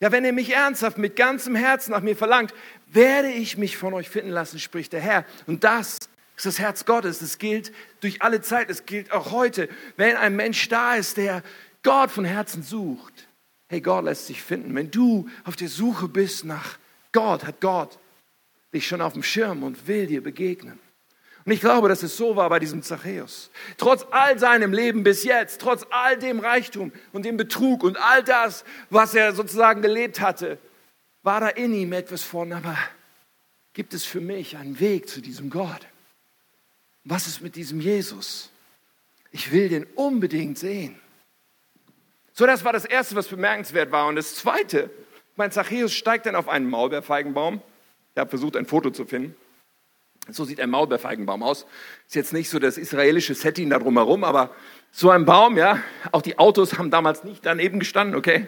Ja, 0.01 0.11
wenn 0.11 0.25
ihr 0.25 0.33
mich 0.33 0.55
ernsthaft 0.55 0.97
mit 0.97 1.17
ganzem 1.17 1.55
Herzen 1.55 1.91
nach 1.91 2.01
mir 2.01 2.17
verlangt, 2.17 2.55
werde 2.87 3.29
ich 3.29 3.59
mich 3.59 3.77
von 3.77 3.93
euch 3.93 4.09
finden 4.09 4.31
lassen, 4.31 4.59
spricht 4.59 4.95
der 4.95 5.01
Herr. 5.01 5.27
Und 5.47 5.65
das 5.65 5.99
ist 6.45 6.59
das 6.59 6.59
Herz 6.59 6.85
Gottes. 6.85 7.21
Das 7.21 7.39
gilt 7.39 7.73
durch 8.01 8.21
alle 8.21 8.41
Zeit. 8.41 8.69
Es 8.69 8.85
gilt 8.85 9.13
auch 9.13 9.31
heute. 9.31 9.69
Wenn 9.97 10.17
ein 10.17 10.35
Mensch 10.35 10.69
da 10.69 10.97
ist, 10.97 11.17
der 11.17 11.43
Gott 11.85 12.11
von 12.11 12.25
Herzen 12.25 12.65
sucht, 12.65 13.29
hey, 13.69 13.81
Gott 13.81 14.05
lässt 14.05 14.27
sich 14.27 14.43
finden. 14.43 14.75
Wenn 14.75 14.91
du 14.91 15.29
auf 15.45 15.55
der 15.55 15.69
Suche 15.69 16.09
bist 16.09 16.45
nach 16.45 16.79
Gott, 17.13 17.45
hat 17.45 17.61
Gott 17.61 17.97
dich 18.75 18.89
schon 18.89 19.01
auf 19.01 19.13
dem 19.13 19.23
Schirm 19.23 19.63
und 19.63 19.87
will 19.87 20.09
dir 20.09 20.21
begegnen. 20.21 20.81
Und 21.45 21.53
ich 21.53 21.61
glaube, 21.61 21.89
dass 21.89 22.03
es 22.03 22.17
so 22.17 22.35
war 22.35 22.49
bei 22.49 22.59
diesem 22.59 22.83
Zachäus. 22.83 23.51
Trotz 23.77 24.05
all 24.11 24.37
seinem 24.39 24.73
Leben 24.73 25.05
bis 25.05 25.23
jetzt, 25.23 25.61
trotz 25.61 25.87
all 25.91 26.19
dem 26.19 26.41
Reichtum 26.41 26.91
und 27.13 27.25
dem 27.25 27.37
Betrug 27.37 27.85
und 27.85 27.97
all 27.97 28.25
das, 28.25 28.65
was 28.91 29.15
er 29.15 29.33
sozusagen 29.33 29.81
gelebt 29.81 30.21
hatte, 30.21 30.59
war 31.23 31.41
da 31.41 31.49
in 31.49 31.73
ihm 31.73 31.93
etwas 31.93 32.25
von, 32.25 32.53
aber 32.53 32.77
gibt 33.75 33.95
es 33.95 34.05
für 34.05 34.21
mich 34.21 34.57
einen 34.57 34.81
Weg 34.81 35.09
zu 35.09 35.21
diesem 35.21 35.49
Gott? 35.49 35.87
Was 37.05 37.27
ist 37.27 37.41
mit 37.41 37.57
diesem 37.57 37.81
Jesus? 37.81 38.51
Ich 39.31 39.51
will 39.51 39.69
den 39.69 39.85
unbedingt 39.95 40.59
sehen. 40.59 40.99
So, 42.33 42.47
das 42.47 42.65
war 42.65 42.73
das 42.73 42.85
Erste, 42.85 43.15
was 43.15 43.29
bemerkenswert 43.29 43.91
war. 43.93 44.07
Und 44.07 44.17
das 44.17 44.35
Zweite, 44.35 44.91
mein 45.37 45.51
Zachäus 45.51 45.93
steigt 45.93 46.27
dann 46.27 46.37
auf 46.37 46.49
einen 46.49 46.69
Maulbeerfeigenbaum. 46.69 47.61
Ich 48.15 48.21
habe 48.21 48.31
versucht, 48.31 48.57
ein 48.57 48.67
Foto 48.67 48.91
zu 48.91 49.05
finden. 49.05 49.35
So 50.29 50.45
sieht 50.45 50.61
ein 50.61 50.71
Maulbeerfeigenbaum 50.71 51.43
aus. 51.43 51.67
Ist 52.07 52.15
jetzt 52.15 52.33
nicht 52.33 52.49
so 52.49 52.59
das 52.59 52.79
israelische 52.79 53.35
Setting 53.35 53.71
da 53.71 53.79
drumherum, 53.79 54.23
aber 54.23 54.55
so 54.93 55.11
ein 55.11 55.25
Baum, 55.25 55.57
ja. 55.57 55.81
Auch 56.13 56.23
die 56.23 56.39
Autos 56.39 56.79
haben 56.79 56.91
damals 56.91 57.25
nicht 57.25 57.45
daneben 57.45 57.81
gestanden, 57.81 58.15
okay. 58.15 58.47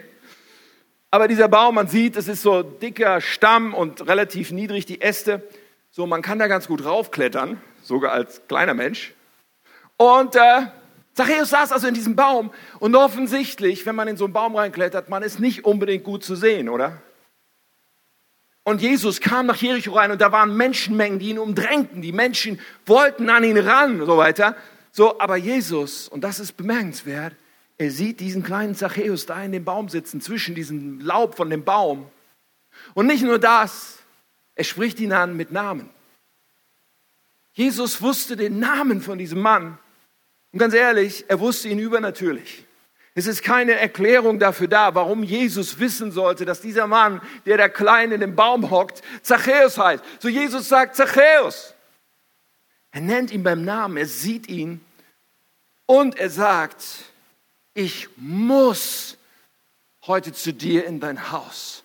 Aber 1.11 1.27
dieser 1.27 1.47
Baum, 1.47 1.75
man 1.75 1.87
sieht, 1.87 2.15
es 2.15 2.27
ist 2.27 2.41
so 2.41 2.63
dicker 2.63 3.19
Stamm 3.19 3.73
und 3.73 4.07
relativ 4.07 4.51
niedrig 4.51 4.85
die 4.85 5.01
Äste. 5.01 5.43
So, 5.91 6.07
man 6.07 6.21
kann 6.21 6.39
da 6.39 6.47
ganz 6.47 6.67
gut 6.67 6.85
raufklettern, 6.85 7.61
sogar 7.85 8.11
als 8.11 8.41
kleiner 8.47 8.73
Mensch. 8.73 9.13
Und 9.97 10.35
äh, 10.35 10.67
Zachäus 11.13 11.49
saß 11.49 11.71
also 11.71 11.87
in 11.87 11.93
diesem 11.93 12.15
Baum 12.15 12.51
und 12.79 12.95
offensichtlich, 12.95 13.85
wenn 13.85 13.95
man 13.95 14.07
in 14.07 14.17
so 14.17 14.25
einen 14.25 14.33
Baum 14.33 14.55
reinklettert, 14.55 15.09
man 15.09 15.23
ist 15.23 15.39
nicht 15.39 15.63
unbedingt 15.63 16.03
gut 16.03 16.23
zu 16.23 16.35
sehen, 16.35 16.67
oder? 16.67 17.01
Und 18.63 18.81
Jesus 18.81 19.21
kam 19.21 19.45
nach 19.45 19.57
Jericho 19.57 19.93
rein 19.93 20.11
und 20.11 20.19
da 20.19 20.31
waren 20.31 20.57
Menschenmengen, 20.57 21.19
die 21.19 21.29
ihn 21.29 21.39
umdrängten. 21.39 22.01
Die 22.01 22.11
Menschen 22.11 22.59
wollten 22.85 23.29
an 23.29 23.43
ihn 23.43 23.59
ran 23.59 24.01
und 24.01 24.07
so 24.07 24.17
weiter. 24.17 24.57
So, 24.91 25.19
aber 25.19 25.37
Jesus, 25.37 26.07
und 26.07 26.23
das 26.23 26.39
ist 26.39 26.57
bemerkenswert, 26.57 27.35
er 27.77 27.91
sieht 27.91 28.19
diesen 28.19 28.43
kleinen 28.43 28.73
Zachäus 28.73 29.25
da 29.25 29.43
in 29.43 29.51
dem 29.51 29.65
Baum 29.65 29.87
sitzen, 29.87 30.19
zwischen 30.19 30.55
diesem 30.55 30.99
Laub 30.99 31.35
von 31.35 31.49
dem 31.49 31.63
Baum. 31.63 32.09
Und 32.93 33.05
nicht 33.05 33.23
nur 33.23 33.37
das, 33.37 33.99
er 34.55 34.63
spricht 34.63 34.99
ihn 34.99 35.13
an 35.13 35.37
mit 35.37 35.51
Namen. 35.51 35.89
Jesus 37.55 38.01
wusste 38.01 38.35
den 38.35 38.59
Namen 38.59 39.01
von 39.01 39.17
diesem 39.17 39.39
Mann. 39.39 39.77
Und 40.51 40.59
ganz 40.59 40.73
ehrlich, 40.73 41.25
er 41.29 41.39
wusste 41.39 41.69
ihn 41.69 41.79
übernatürlich. 41.79 42.65
Es 43.15 43.27
ist 43.27 43.43
keine 43.43 43.79
Erklärung 43.79 44.39
dafür 44.39 44.67
da, 44.67 44.93
warum 44.93 45.23
Jesus 45.23 45.79
wissen 45.79 46.11
sollte, 46.11 46.43
dass 46.43 46.59
dieser 46.59 46.85
Mann, 46.85 47.21
der 47.45 47.57
da 47.57 47.69
klein 47.69 48.11
in 48.11 48.19
dem 48.19 48.35
Baum 48.35 48.69
hockt, 48.69 49.01
Zachäus 49.21 49.77
heißt. 49.77 50.03
So 50.19 50.27
Jesus 50.27 50.67
sagt 50.67 50.97
Zachäus. 50.97 51.73
Er 52.91 52.99
nennt 52.99 53.31
ihn 53.31 53.43
beim 53.43 53.63
Namen, 53.63 53.95
er 53.95 54.05
sieht 54.05 54.49
ihn 54.49 54.83
und 55.85 56.17
er 56.17 56.29
sagt, 56.29 56.83
ich 57.73 58.09
muss 58.17 59.17
heute 60.07 60.33
zu 60.33 60.51
dir 60.53 60.85
in 60.85 60.99
dein 60.99 61.31
Haus. 61.31 61.83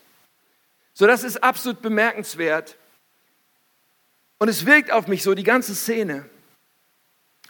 So, 0.95 1.07
das 1.07 1.23
ist 1.23 1.43
absolut 1.45 1.81
bemerkenswert. 1.81 2.77
Und 4.41 4.49
es 4.49 4.65
wirkt 4.65 4.91
auf 4.91 5.07
mich 5.07 5.23
so, 5.23 5.35
die 5.35 5.45
ganze 5.45 5.75
Szene, 5.75 6.25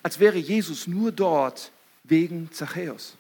als 0.03 0.19
wäre 0.19 0.39
Jesus 0.39 0.89
nur 0.89 1.13
dort 1.13 1.71
wegen 2.03 2.51
Zachäus. 2.51 3.17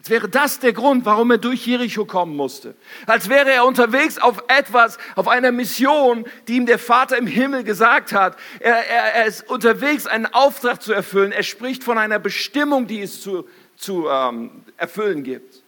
Als 0.00 0.10
wäre 0.10 0.28
das 0.28 0.58
der 0.58 0.72
Grund, 0.72 1.04
warum 1.04 1.30
er 1.30 1.38
durch 1.38 1.64
Jericho 1.64 2.04
kommen 2.04 2.36
musste. 2.36 2.74
Als 3.06 3.28
wäre 3.28 3.52
er 3.52 3.64
unterwegs 3.64 4.18
auf 4.18 4.42
etwas, 4.48 4.98
auf 5.14 5.28
einer 5.28 5.52
Mission, 5.52 6.26
die 6.48 6.56
ihm 6.56 6.66
der 6.66 6.80
Vater 6.80 7.16
im 7.16 7.28
Himmel 7.28 7.62
gesagt 7.62 8.12
hat. 8.12 8.36
Er, 8.58 8.74
er, 8.88 9.14
er 9.14 9.26
ist 9.26 9.48
unterwegs, 9.48 10.08
einen 10.08 10.26
Auftrag 10.26 10.82
zu 10.82 10.92
erfüllen. 10.92 11.30
Er 11.32 11.44
spricht 11.44 11.84
von 11.84 11.98
einer 11.98 12.18
Bestimmung, 12.18 12.88
die 12.88 13.00
es 13.00 13.20
zu, 13.20 13.48
zu 13.76 14.08
ähm, 14.08 14.64
erfüllen 14.76 15.22
gibt. 15.22 15.62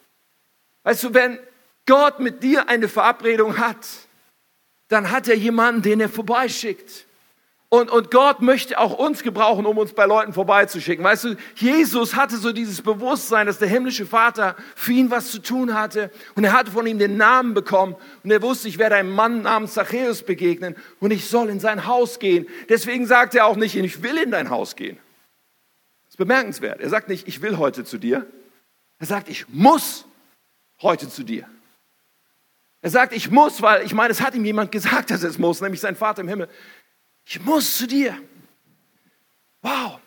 Weißt 0.83 1.05
du, 1.05 1.15
wenn 1.15 1.39
Gott 1.87 2.19
mit 2.19 2.43
dir 2.43 2.69
eine 2.69 2.89
Verabredung 2.89 3.59
hat, 3.59 3.87
dann 4.89 5.11
hat 5.11 5.29
er 5.29 5.37
jemanden, 5.37 5.83
den 5.83 6.01
er 6.01 6.09
vorbeischickt. 6.09 7.07
Und, 7.71 7.91
und 7.91 8.11
Gott 8.11 8.41
möchte 8.41 8.79
auch 8.79 8.95
uns 8.99 9.23
gebrauchen, 9.23 9.67
um 9.67 9.77
uns 9.77 9.93
bei 9.93 10.07
Leuten 10.07 10.33
vorbeizuschicken. 10.33 11.05
Weißt 11.05 11.25
du, 11.25 11.37
Jesus 11.55 12.17
hatte 12.17 12.39
so 12.39 12.51
dieses 12.51 12.81
Bewusstsein, 12.81 13.47
dass 13.47 13.59
der 13.59 13.69
himmlische 13.69 14.07
Vater 14.07 14.57
für 14.75 14.93
ihn 14.93 15.11
was 15.11 15.31
zu 15.31 15.41
tun 15.41 15.75
hatte. 15.75 16.11
Und 16.35 16.45
er 16.45 16.55
hatte 16.55 16.71
von 16.71 16.87
ihm 16.87 16.99
den 16.99 17.19
Namen 17.19 17.53
bekommen. 17.53 17.95
Und 18.25 18.31
er 18.31 18.41
wusste, 18.41 18.69
ich 18.69 18.79
werde 18.79 18.97
einem 18.97 19.11
Mann 19.11 19.43
namens 19.43 19.75
Zachäus 19.75 20.23
begegnen. 20.23 20.77
Und 20.99 21.11
ich 21.11 21.27
soll 21.27 21.51
in 21.51 21.61
sein 21.61 21.87
Haus 21.87 22.19
gehen. 22.19 22.47
Deswegen 22.71 23.07
sagt 23.07 23.35
er 23.35 23.45
auch 23.45 23.57
nicht, 23.57 23.77
ich 23.77 24.03
will 24.03 24.17
in 24.17 24.31
dein 24.31 24.49
Haus 24.49 24.75
gehen. 24.75 24.97
Das 26.07 26.15
ist 26.15 26.17
bemerkenswert. 26.17 26.81
Er 26.81 26.89
sagt 26.89 27.11
nicht, 27.11 27.29
ich 27.29 27.43
will 27.43 27.59
heute 27.59 27.85
zu 27.85 27.99
dir. 27.99 28.27
Er 28.99 29.07
sagt, 29.07 29.29
ich 29.29 29.47
muss 29.51 30.07
heute 30.81 31.11
zu 31.11 31.23
dir. 31.23 31.47
Er 32.81 32.91
sagt, 32.91 33.13
ich 33.13 33.31
muss, 33.31 33.61
weil 33.61 33.85
ich 33.85 33.93
meine, 33.93 34.13
es 34.13 34.21
hat 34.21 34.35
ihm 34.35 34.45
jemand 34.45 34.71
gesagt, 34.71 35.11
dass 35.11 35.23
es 35.23 35.39
muss, 35.39 35.61
nämlich 35.61 35.81
sein 35.81 35.97
Vater 35.97 36.23
im 36.23 36.29
Himmel. 36.29 36.49
Ich 37.25 37.41
muss 37.41 37.77
zu 37.77 37.87
dir. 37.87 38.17
Wow. 39.63 39.99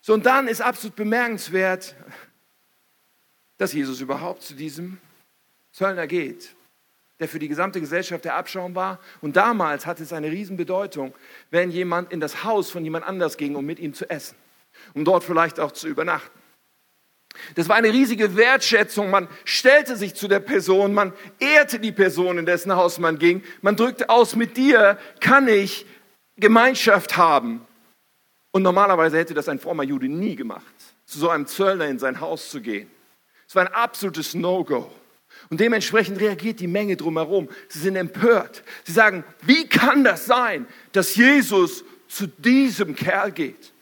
So, 0.00 0.14
und 0.14 0.24
dann 0.24 0.48
ist 0.48 0.62
absolut 0.62 0.96
bemerkenswert, 0.96 1.94
dass 3.58 3.74
Jesus 3.74 4.00
überhaupt 4.00 4.42
zu 4.42 4.54
diesem 4.54 4.98
Zöllner 5.72 6.06
geht, 6.06 6.54
der 7.18 7.28
für 7.28 7.38
die 7.38 7.48
gesamte 7.48 7.78
Gesellschaft 7.78 8.24
der 8.24 8.36
Abschaum 8.36 8.74
war. 8.74 8.98
Und 9.20 9.36
damals 9.36 9.84
hatte 9.84 10.02
es 10.02 10.14
eine 10.14 10.30
Riesenbedeutung, 10.30 11.14
wenn 11.50 11.70
jemand 11.70 12.10
in 12.10 12.20
das 12.20 12.42
Haus 12.42 12.70
von 12.70 12.82
jemand 12.82 13.06
anders 13.06 13.36
ging, 13.36 13.56
um 13.56 13.66
mit 13.66 13.78
ihm 13.78 13.92
zu 13.92 14.08
essen, 14.08 14.36
um 14.94 15.04
dort 15.04 15.22
vielleicht 15.22 15.60
auch 15.60 15.72
zu 15.72 15.86
übernachten. 15.86 16.39
Das 17.54 17.68
war 17.68 17.76
eine 17.76 17.92
riesige 17.92 18.36
Wertschätzung. 18.36 19.10
Man 19.10 19.28
stellte 19.44 19.96
sich 19.96 20.14
zu 20.14 20.28
der 20.28 20.40
Person, 20.40 20.92
man 20.92 21.12
ehrte 21.38 21.78
die 21.78 21.92
Person, 21.92 22.38
in 22.38 22.46
dessen 22.46 22.74
Haus 22.74 22.98
man 22.98 23.18
ging. 23.18 23.42
Man 23.62 23.76
drückte 23.76 24.08
aus, 24.10 24.36
mit 24.36 24.56
dir 24.56 24.98
kann 25.20 25.48
ich 25.48 25.86
Gemeinschaft 26.36 27.16
haben. 27.16 27.66
Und 28.50 28.62
normalerweise 28.62 29.18
hätte 29.18 29.34
das 29.34 29.48
ein 29.48 29.60
frommer 29.60 29.84
Jude 29.84 30.08
nie 30.08 30.34
gemacht, 30.34 30.64
zu 31.06 31.18
so 31.18 31.28
einem 31.28 31.46
Zöllner 31.46 31.86
in 31.86 31.98
sein 31.98 32.20
Haus 32.20 32.50
zu 32.50 32.60
gehen. 32.60 32.90
Es 33.46 33.54
war 33.54 33.66
ein 33.66 33.72
absolutes 33.72 34.34
No-Go. 34.34 34.90
Und 35.48 35.60
dementsprechend 35.60 36.20
reagiert 36.20 36.60
die 36.60 36.66
Menge 36.66 36.96
drumherum. 36.96 37.48
Sie 37.68 37.78
sind 37.78 37.96
empört. 37.96 38.62
Sie 38.84 38.92
sagen, 38.92 39.24
wie 39.42 39.68
kann 39.68 40.04
das 40.04 40.26
sein, 40.26 40.66
dass 40.92 41.14
Jesus 41.16 41.84
zu 42.08 42.26
diesem 42.26 42.94
Kerl 42.94 43.32
geht? 43.32 43.72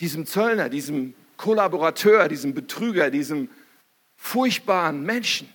Diesem 0.00 0.26
Zöllner, 0.26 0.68
diesem 0.68 1.14
Kollaborateur, 1.44 2.26
diesem 2.28 2.54
Betrüger, 2.54 3.10
diesem 3.10 3.50
furchtbaren 4.16 5.02
Menschen. 5.02 5.46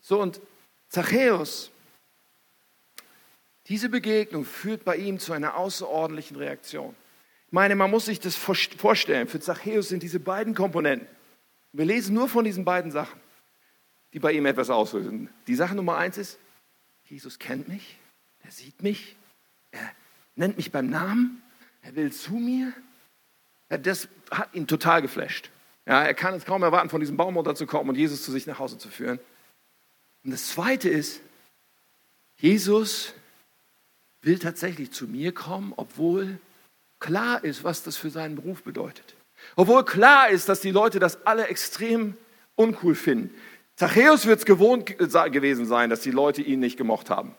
So, 0.00 0.20
und 0.20 0.40
Zachäus, 0.88 1.70
diese 3.68 3.88
Begegnung 3.88 4.44
führt 4.44 4.84
bei 4.84 4.96
ihm 4.96 5.20
zu 5.20 5.32
einer 5.32 5.56
außerordentlichen 5.56 6.36
Reaktion. 6.36 6.96
Ich 7.46 7.52
meine, 7.52 7.76
man 7.76 7.92
muss 7.92 8.06
sich 8.06 8.18
das 8.18 8.34
vorstellen. 8.34 9.28
Für 9.28 9.38
Zachäus 9.38 9.90
sind 9.90 10.02
diese 10.02 10.18
beiden 10.18 10.56
Komponenten. 10.56 11.06
Wir 11.72 11.84
lesen 11.84 12.12
nur 12.12 12.28
von 12.28 12.44
diesen 12.44 12.64
beiden 12.64 12.90
Sachen, 12.90 13.20
die 14.14 14.18
bei 14.18 14.32
ihm 14.32 14.46
etwas 14.46 14.68
auslösen. 14.68 15.28
Die 15.46 15.54
Sache 15.54 15.76
Nummer 15.76 15.96
eins 15.96 16.18
ist, 16.18 16.40
Jesus 17.04 17.38
kennt 17.38 17.68
mich, 17.68 17.98
er 18.40 18.50
sieht 18.50 18.82
mich, 18.82 19.14
er 19.70 19.88
nennt 20.34 20.56
mich 20.56 20.72
beim 20.72 20.90
Namen, 20.90 21.40
er 21.82 21.94
will 21.94 22.10
zu 22.10 22.32
mir, 22.32 22.72
das 23.78 24.08
hat 24.30 24.54
ihn 24.54 24.66
total 24.66 25.02
geflasht. 25.02 25.50
Ja, 25.86 26.02
er 26.02 26.14
kann 26.14 26.34
es 26.34 26.44
kaum 26.44 26.62
erwarten, 26.62 26.90
von 26.90 27.00
diesem 27.00 27.16
Baum 27.16 27.36
runterzukommen 27.36 27.90
und 27.90 27.96
Jesus 27.96 28.22
zu 28.22 28.30
sich 28.30 28.46
nach 28.46 28.58
Hause 28.58 28.78
zu 28.78 28.88
führen. 28.88 29.18
Und 30.24 30.30
das 30.30 30.48
Zweite 30.48 30.88
ist, 30.88 31.20
Jesus 32.36 33.14
will 34.22 34.38
tatsächlich 34.38 34.92
zu 34.92 35.06
mir 35.06 35.32
kommen, 35.32 35.72
obwohl 35.76 36.38
klar 37.00 37.42
ist, 37.42 37.64
was 37.64 37.82
das 37.82 37.96
für 37.96 38.10
seinen 38.10 38.36
Beruf 38.36 38.62
bedeutet. 38.62 39.14
Obwohl 39.56 39.84
klar 39.84 40.28
ist, 40.28 40.48
dass 40.48 40.60
die 40.60 40.70
Leute 40.70 41.00
das 41.00 41.26
alle 41.26 41.48
extrem 41.48 42.16
uncool 42.54 42.94
finden. 42.94 43.34
Zachäus 43.74 44.26
wird 44.26 44.38
es 44.38 44.44
gewohnt 44.44 44.86
gewesen 44.86 45.66
sein, 45.66 45.90
dass 45.90 46.00
die 46.00 46.12
Leute 46.12 46.42
ihn 46.42 46.60
nicht 46.60 46.76
gemocht 46.76 47.10
haben. 47.10 47.34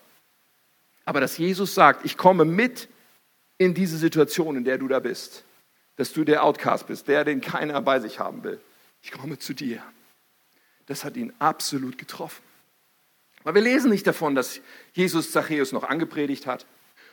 Aber 1.05 1.21
dass 1.21 1.37
Jesus 1.37 1.73
sagt, 1.73 2.03
ich 2.05 2.17
komme 2.17 2.43
mit 2.43 2.89
in 3.57 3.73
diese 3.73 3.97
Situation, 3.97 4.57
in 4.57 4.65
der 4.65 4.77
du 4.77 4.89
da 4.89 4.99
bist 4.99 5.45
dass 5.95 6.13
du 6.13 6.23
der 6.23 6.43
Outcast 6.43 6.88
bist, 6.88 7.07
der, 7.07 7.23
den 7.23 7.41
keiner 7.41 7.81
bei 7.81 8.00
sich 8.00 8.19
haben 8.19 8.43
will. 8.43 8.59
Ich 9.01 9.12
komme 9.12 9.38
zu 9.38 9.53
dir. 9.53 9.81
Das 10.85 11.03
hat 11.03 11.15
ihn 11.17 11.33
absolut 11.39 11.97
getroffen. 11.97 12.43
Weil 13.43 13.55
wir 13.55 13.62
lesen 13.62 13.91
nicht 13.91 14.07
davon, 14.07 14.35
dass 14.35 14.62
Jesus 14.93 15.31
Zachäus 15.31 15.71
noch 15.71 15.83
angepredigt 15.83 16.47
hat 16.47 16.65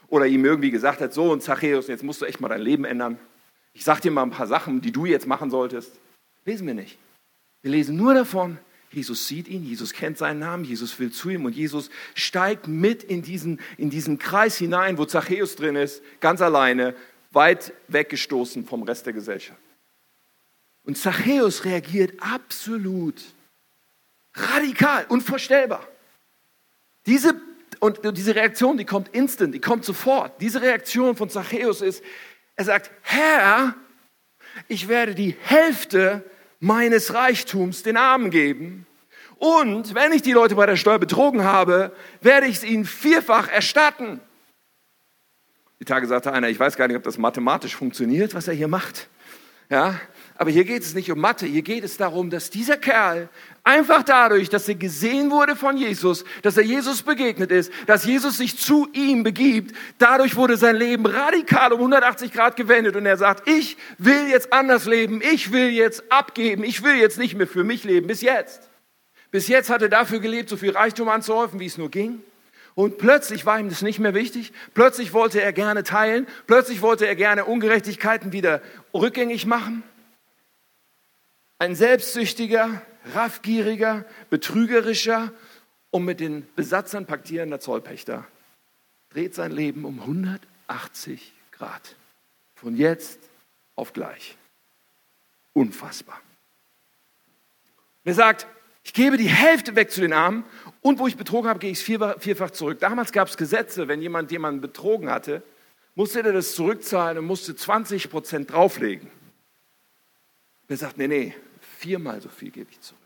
oder 0.09 0.27
ihm 0.27 0.45
irgendwie 0.45 0.71
gesagt 0.71 1.01
hat, 1.01 1.13
so 1.13 1.31
und 1.31 1.43
Zachäus, 1.43 1.89
jetzt 1.89 2.05
musst 2.05 2.21
du 2.21 2.25
echt 2.25 2.41
mal 2.41 2.49
dein 2.49 2.61
Leben 2.61 2.85
ändern. 2.85 3.19
Ich 3.73 3.85
sag 3.85 4.01
dir 4.01 4.11
mal 4.11 4.23
ein 4.23 4.31
paar 4.31 4.47
Sachen, 4.47 4.81
die 4.81 4.93
du 4.93 5.07
jetzt 5.07 5.27
machen 5.27 5.51
solltest. 5.51 5.93
Lesen 6.45 6.67
wir 6.67 6.75
nicht. 6.75 6.99
Wir 7.63 7.73
lesen 7.73 7.97
nur 7.97 8.15
davon, 8.15 8.59
Jesus 8.91 9.29
sieht 9.29 9.47
ihn, 9.47 9.65
Jesus 9.65 9.93
kennt 9.93 10.19
seinen 10.19 10.41
Namen, 10.41 10.65
Jesus 10.65 10.99
will 10.99 11.13
zu 11.13 11.31
ihm 11.31 11.45
und 11.45 11.55
Jesus 11.55 11.91
steigt 12.15 12.67
mit 12.67 13.05
in 13.05 13.23
diesen, 13.23 13.61
in 13.77 13.91
diesen 13.91 14.19
Kreis 14.19 14.57
hinein, 14.57 14.99
wo 14.99 15.05
Zachäus 15.05 15.55
drin 15.55 15.77
ist, 15.77 16.03
ganz 16.21 16.41
alleine, 16.41 16.95
weit 17.31 17.73
weggestoßen 17.89 18.65
vom 18.65 18.83
Rest 18.83 19.07
der 19.07 19.13
Gesellschaft. 19.13 19.61
Und 20.85 20.97
Zachäus 20.97 21.65
reagiert 21.65 22.15
absolut 22.21 23.23
radikal, 24.35 25.07
unvorstellbar. 25.09 25.87
Diese, 27.07 27.41
und 27.81 28.01
diese 28.17 28.35
Reaktion, 28.35 28.77
die 28.77 28.85
kommt 28.85 29.09
instant, 29.09 29.55
die 29.55 29.61
kommt 29.61 29.85
sofort. 29.85 30.41
Diese 30.41 30.61
Reaktion 30.63 31.17
von 31.17 31.31
Zachäus 31.31 31.81
ist, 31.81 32.03
er 32.57 32.65
sagt, 32.65 32.91
Herr, 33.03 33.75
ich 34.69 34.89
werde 34.89 35.15
die 35.15 35.37
Hälfte 35.43 36.25
meines 36.59 37.15
Reichtums 37.15 37.83
den 37.83 37.97
Armen 37.97 38.31
geben. 38.31 38.87
Und 39.37 39.95
wenn 39.95 40.13
ich 40.13 40.21
die 40.21 40.33
Leute 40.33 40.55
bei 40.55 40.67
der 40.67 40.77
Steuer 40.77 40.99
betrogen 40.99 41.45
habe, 41.45 41.97
werde 42.21 42.47
ich 42.47 42.57
es 42.57 42.65
ihnen 42.65 42.85
vierfach 42.85 43.49
erstatten. 43.49 44.21
Die 45.81 45.87
Tage 45.87 46.07
sagte 46.07 46.33
einer, 46.33 46.49
ich 46.49 46.61
weiß 46.61 46.77
gar 46.77 46.89
nicht, 46.89 46.97
ob 46.97 47.03
das 47.03 47.17
mathematisch 47.17 47.75
funktioniert, 47.75 48.35
was 48.35 48.47
er 48.47 48.55
hier 48.55 48.69
macht. 48.69 49.09
Ja, 49.71 50.01
Aber 50.35 50.51
hier 50.51 50.65
geht 50.65 50.83
es 50.83 50.95
nicht 50.95 51.13
um 51.13 51.21
Mathe, 51.21 51.47
hier 51.47 51.63
geht 51.63 51.85
es 51.85 51.97
darum, 51.97 52.29
dass 52.29 52.51
dieser 52.51 52.77
Kerl 52.77 53.29
einfach 53.63 54.03
dadurch, 54.03 54.49
dass 54.49 54.69
er 54.69 54.75
gesehen 54.75 55.31
wurde 55.31 55.55
von 55.55 55.77
Jesus, 55.77 56.25
dass 56.43 56.57
er 56.57 56.65
Jesus 56.65 57.03
begegnet 57.03 57.53
ist, 57.53 57.71
dass 57.87 58.05
Jesus 58.05 58.39
sich 58.39 58.59
zu 58.59 58.89
ihm 58.93 59.23
begibt, 59.23 59.77
dadurch 59.99 60.35
wurde 60.35 60.57
sein 60.57 60.75
Leben 60.75 61.07
radikal 61.07 61.73
um 61.73 61.79
180 61.79 62.33
Grad 62.33 62.57
gewendet 62.57 62.97
und 62.97 63.07
er 63.07 63.17
sagt, 63.17 63.49
ich 63.49 63.77
will 63.99 64.29
jetzt 64.29 64.53
anders 64.53 64.87
leben, 64.87 65.21
ich 65.23 65.53
will 65.53 65.69
jetzt 65.69 66.11
abgeben, 66.11 66.65
ich 66.65 66.83
will 66.83 66.97
jetzt 66.97 67.19
nicht 67.19 67.37
mehr 67.37 67.47
für 67.47 67.63
mich 67.63 67.85
leben, 67.85 68.09
bis 68.09 68.23
jetzt. 68.23 68.69
Bis 69.31 69.47
jetzt 69.47 69.71
hat 69.71 69.83
er 69.83 69.89
dafür 69.89 70.19
gelebt, 70.19 70.49
so 70.49 70.57
viel 70.57 70.71
Reichtum 70.71 71.09
anzuhäufen, 71.09 71.61
wie 71.61 71.67
es 71.67 71.79
nur 71.79 71.91
ging. 71.91 72.23
Und 72.81 72.97
plötzlich 72.97 73.45
war 73.45 73.61
ihm 73.61 73.69
das 73.69 73.83
nicht 73.83 73.99
mehr 73.99 74.15
wichtig. 74.15 74.55
Plötzlich 74.73 75.13
wollte 75.13 75.43
er 75.43 75.53
gerne 75.53 75.83
teilen. 75.83 76.27
Plötzlich 76.47 76.81
wollte 76.81 77.07
er 77.07 77.15
gerne 77.15 77.45
Ungerechtigkeiten 77.45 78.33
wieder 78.33 78.63
rückgängig 78.95 79.45
machen. 79.45 79.83
Ein 81.59 81.75
selbstsüchtiger, 81.77 82.81
raffgieriger, 83.13 84.07
betrügerischer 84.31 85.31
und 85.91 86.07
mit 86.07 86.21
den 86.21 86.49
Besatzern 86.57 87.05
paktierender 87.05 87.61
Zollpächter 87.61 88.27
dreht 89.11 89.35
sein 89.35 89.53
Leben 89.53 89.85
um 89.85 90.01
180 90.01 91.35
Grad. 91.53 91.97
Von 92.55 92.79
jetzt 92.79 93.19
auf 93.77 93.93
gleich. 93.93 94.39
Unfassbar. 95.53 96.19
er 98.05 98.15
sagt, 98.15 98.47
ich 98.85 98.95
gebe 98.95 99.19
die 99.19 99.29
Hälfte 99.29 99.77
weg 99.77 99.91
zu 99.91 100.01
den 100.01 100.15
Armen 100.15 100.45
und 100.83 100.99
wo 100.99 101.07
ich 101.07 101.17
betrogen 101.17 101.49
habe, 101.49 101.59
gehe 101.59 101.71
ich 101.71 101.83
vierfach 101.83 102.51
zurück. 102.51 102.81
Damals 102.81 103.13
gab 103.13 103.29
es 103.29 103.37
Gesetze, 103.37 103.89
wenn 103.89 104.01
jemand 104.01 104.31
jemanden 104.31 104.61
betrogen 104.61 105.11
hatte, 105.11 105.43
musste 105.95 106.23
er 106.23 106.33
das 106.33 106.55
zurückzahlen 106.55 107.19
und 107.19 107.27
musste 107.27 107.55
20 107.55 108.11
Prozent 108.11 108.51
drauflegen. 108.51 109.11
Er 110.69 110.77
sagt, 110.77 110.99
nee, 110.99 111.09
nee, 111.09 111.35
viermal 111.79 112.21
so 112.21 112.29
viel 112.29 112.51
gebe 112.51 112.71
ich 112.71 112.81
zurück. 112.81 113.01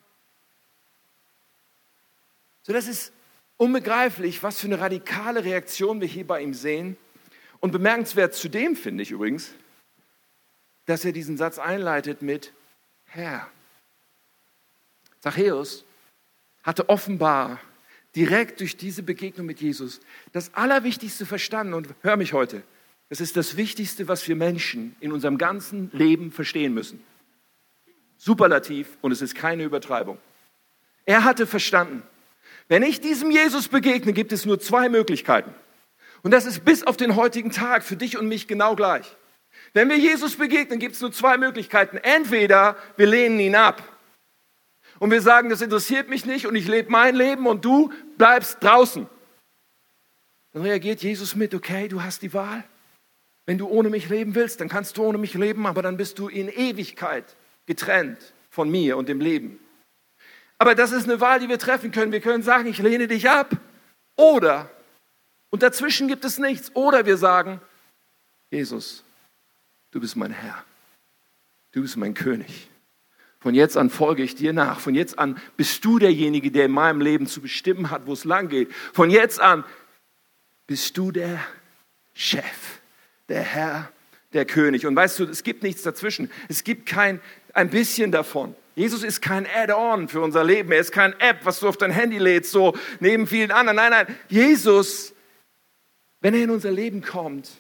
So, 2.62 2.73
das 2.73 2.87
ist 2.87 3.12
unbegreiflich, 3.57 4.43
was 4.43 4.61
für 4.61 4.66
eine 4.66 4.81
radikale 4.81 5.45
Reaktion 5.45 6.00
wir 6.00 6.09
hier 6.09 6.26
bei 6.26 6.43
ihm 6.43 6.54
sehen. 6.54 6.97
Und 7.61 7.73
bemerkenswert 7.73 8.35
zudem 8.35 8.76
finde 8.76 9.02
ich 9.02 9.11
übrigens, 9.11 9.52
dass 10.87 11.04
er 11.04 11.12
diesen 11.12 11.37
Satz 11.37 11.59
einleitet 11.59 12.21
mit 12.23 12.52
Herr. 13.07 13.49
Zachäus 15.21 15.85
hatte 16.64 16.88
offenbar 16.88 17.61
direkt 18.16 18.61
durch 18.61 18.76
diese 18.76 19.02
Begegnung 19.02 19.47
mit 19.47 19.61
Jesus 19.61 20.00
das 20.33 20.54
Allerwichtigste 20.54 21.26
verstanden. 21.26 21.75
Und 21.75 21.88
hör 22.02 22.16
mich 22.16 22.33
heute, 22.33 22.62
das 23.11 23.21
ist 23.21 23.37
das 23.37 23.56
Wichtigste, 23.56 24.09
was 24.09 24.26
wir 24.26 24.35
Menschen 24.35 24.97
in 25.00 25.12
unserem 25.12 25.38
ganzen 25.38 25.90
Leben 25.92 26.33
verstehen 26.33 26.75
müssen. 26.75 27.02
Superlativ 28.16 28.97
und 29.02 29.12
es 29.12 29.23
ist 29.23 29.35
keine 29.35 29.64
Übertreibung. 29.64 30.18
Er 31.04 31.25
hatte 31.25 31.47
verstanden, 31.47 32.02
wenn 32.68 32.83
ich 32.83 33.00
diesem 33.00 33.30
Jesus 33.30 33.68
begegne, 33.68 34.14
gibt 34.14 34.33
es 34.33 34.47
nur 34.47 34.59
zwei 34.59 34.88
Möglichkeiten. 34.88 35.54
Und 36.23 36.30
das 36.30 36.47
ist 36.47 36.64
bis 36.64 36.83
auf 36.83 36.97
den 36.97 37.16
heutigen 37.16 37.50
Tag 37.50 37.85
für 37.85 37.97
dich 37.97 38.16
und 38.16 38.26
mich 38.26 38.49
genau 38.49 38.75
gleich. 38.75 39.16
Wenn 39.75 39.90
wir 39.90 39.99
Jesus 39.99 40.37
begegnen, 40.37 40.78
gibt 40.78 40.94
es 40.94 41.00
nur 41.02 41.12
zwei 41.12 41.37
Möglichkeiten. 41.37 41.99
Entweder 41.99 42.76
wir 42.97 43.06
lehnen 43.06 43.38
ihn 43.38 43.54
ab 43.54 43.83
und 45.04 45.11
wir 45.11 45.20
sagen, 45.20 45.50
das 45.50 45.61
interessiert 45.61 46.08
mich 46.08 46.25
nicht 46.25 46.46
und 46.46 46.56
ich 46.56 46.66
lebe 46.66 46.90
mein 46.90 47.14
Leben 47.14 47.46
und 47.46 47.62
du 47.62 47.92
bleibst 48.16 48.64
draußen. 48.64 49.06
Dann 50.54 50.62
reagiert 50.62 51.02
Jesus 51.02 51.37
mit, 51.37 51.54
okay, 51.54 51.88
du 51.88 52.02
hast 52.02 52.23
die 52.23 52.32
Wahl. 52.32 52.64
Wenn 53.44 53.58
du 53.58 53.68
ohne 53.68 53.90
mich 53.90 54.08
leben 54.08 54.34
willst, 54.34 54.62
dann 54.62 54.70
kannst 54.70 54.96
du 54.96 55.04
ohne 55.04 55.18
mich 55.18 55.34
leben, 55.34 55.66
aber 55.66 55.82
dann 55.82 55.99
bist 55.99 56.18
du 56.18 56.28
in 56.28 56.49
Ewigkeit 56.49 57.37
getrennt 57.66 58.32
von 58.49 58.70
mir 58.70 58.96
und 58.96 59.11
dem 59.11 59.20
Leben. 59.20 59.58
Aber 60.56 60.75
das 60.75 60.90
ist 60.90 61.04
eine 61.04 61.20
Wahl, 61.20 61.38
die 61.38 61.50
wir 61.50 61.58
treffen 61.58 61.90
können. 61.90 62.11
Wir 62.11 62.23
können 62.23 62.42
sagen, 62.42 62.66
ich 62.66 62.78
lehne 62.78 63.06
dich 63.06 63.28
ab. 63.28 63.54
Oder, 64.17 64.71
und 65.50 65.62
dazwischen 65.62 66.08
gibt 66.08 66.25
es 66.25 66.38
nichts. 66.38 66.75
Oder 66.75 67.04
wir 67.04 67.19
sagen, 67.19 67.60
Jesus, 68.50 69.04
du 69.90 70.00
bist 70.00 70.17
mein 70.17 70.32
Herr. 70.32 70.64
Du 71.73 71.82
bist 71.82 71.99
mein 71.99 72.14
König. 72.14 72.71
Von 73.45 73.54
jetzt 73.54 73.76
an 73.76 73.91
folge 73.91 74.23
ich 74.23 74.37
dir 74.37 74.54
nach. 74.54 74.80
Von 74.80 74.95
jetzt 74.95 75.19
an 75.19 75.37
bist 75.59 75.85
du 75.85 75.99
derjenige, 75.99 76.50
der 76.50 76.65
in 76.65 76.71
meinem 76.71 77.02
Leben 77.02 77.26
zu 77.26 77.43
bestimmen 77.43 77.91
hat, 77.91 78.07
wo 78.07 78.15
es 78.15 78.25
lang 78.25 78.49
geht. 78.49 78.73
Von 78.95 79.11
jetzt 79.11 79.39
an 79.39 79.65
bist 80.67 80.97
du 80.97 81.13
der 81.13 81.39
Chef, 82.15 82.80
der 83.28 83.43
Herr, 83.43 83.93
der 84.33 84.47
König. 84.47 84.87
Und 84.87 84.97
weißt 84.97 85.19
du, 85.19 85.25
es 85.25 85.43
gibt 85.43 85.63
nichts 85.63 85.83
dazwischen. 85.83 86.30
Es 86.49 86.65
gibt 86.65 86.87
kein 86.87 87.21
ein 87.52 87.69
bisschen 87.69 88.11
davon. 88.11 88.54
Jesus 88.76 89.02
ist 89.02 89.21
kein 89.21 89.47
Add-on 89.47 90.09
für 90.09 90.23
unser 90.23 90.43
Leben. 90.43 90.73
Er 90.73 90.80
ist 90.80 90.93
kein 90.93 91.13
App, 91.21 91.45
was 91.45 91.61
du 91.61 91.69
auf 91.69 91.76
dein 91.76 91.91
Handy 91.91 92.17
lädst, 92.17 92.50
so 92.50 92.75
neben 92.99 93.26
vielen 93.26 93.50
anderen. 93.50 93.76
Nein, 93.76 93.91
nein. 93.91 94.07
Jesus, 94.30 95.13
wenn 96.23 96.33
er 96.33 96.45
in 96.45 96.50
unser 96.50 96.71
Leben 96.71 97.02
kommt, 97.02 97.50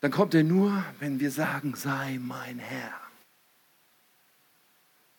dann 0.00 0.10
kommt 0.10 0.34
er 0.34 0.42
nur, 0.42 0.84
wenn 0.98 1.20
wir 1.20 1.30
sagen, 1.30 1.76
sei 1.76 2.18
mein 2.20 2.58
Herr. 2.58 3.05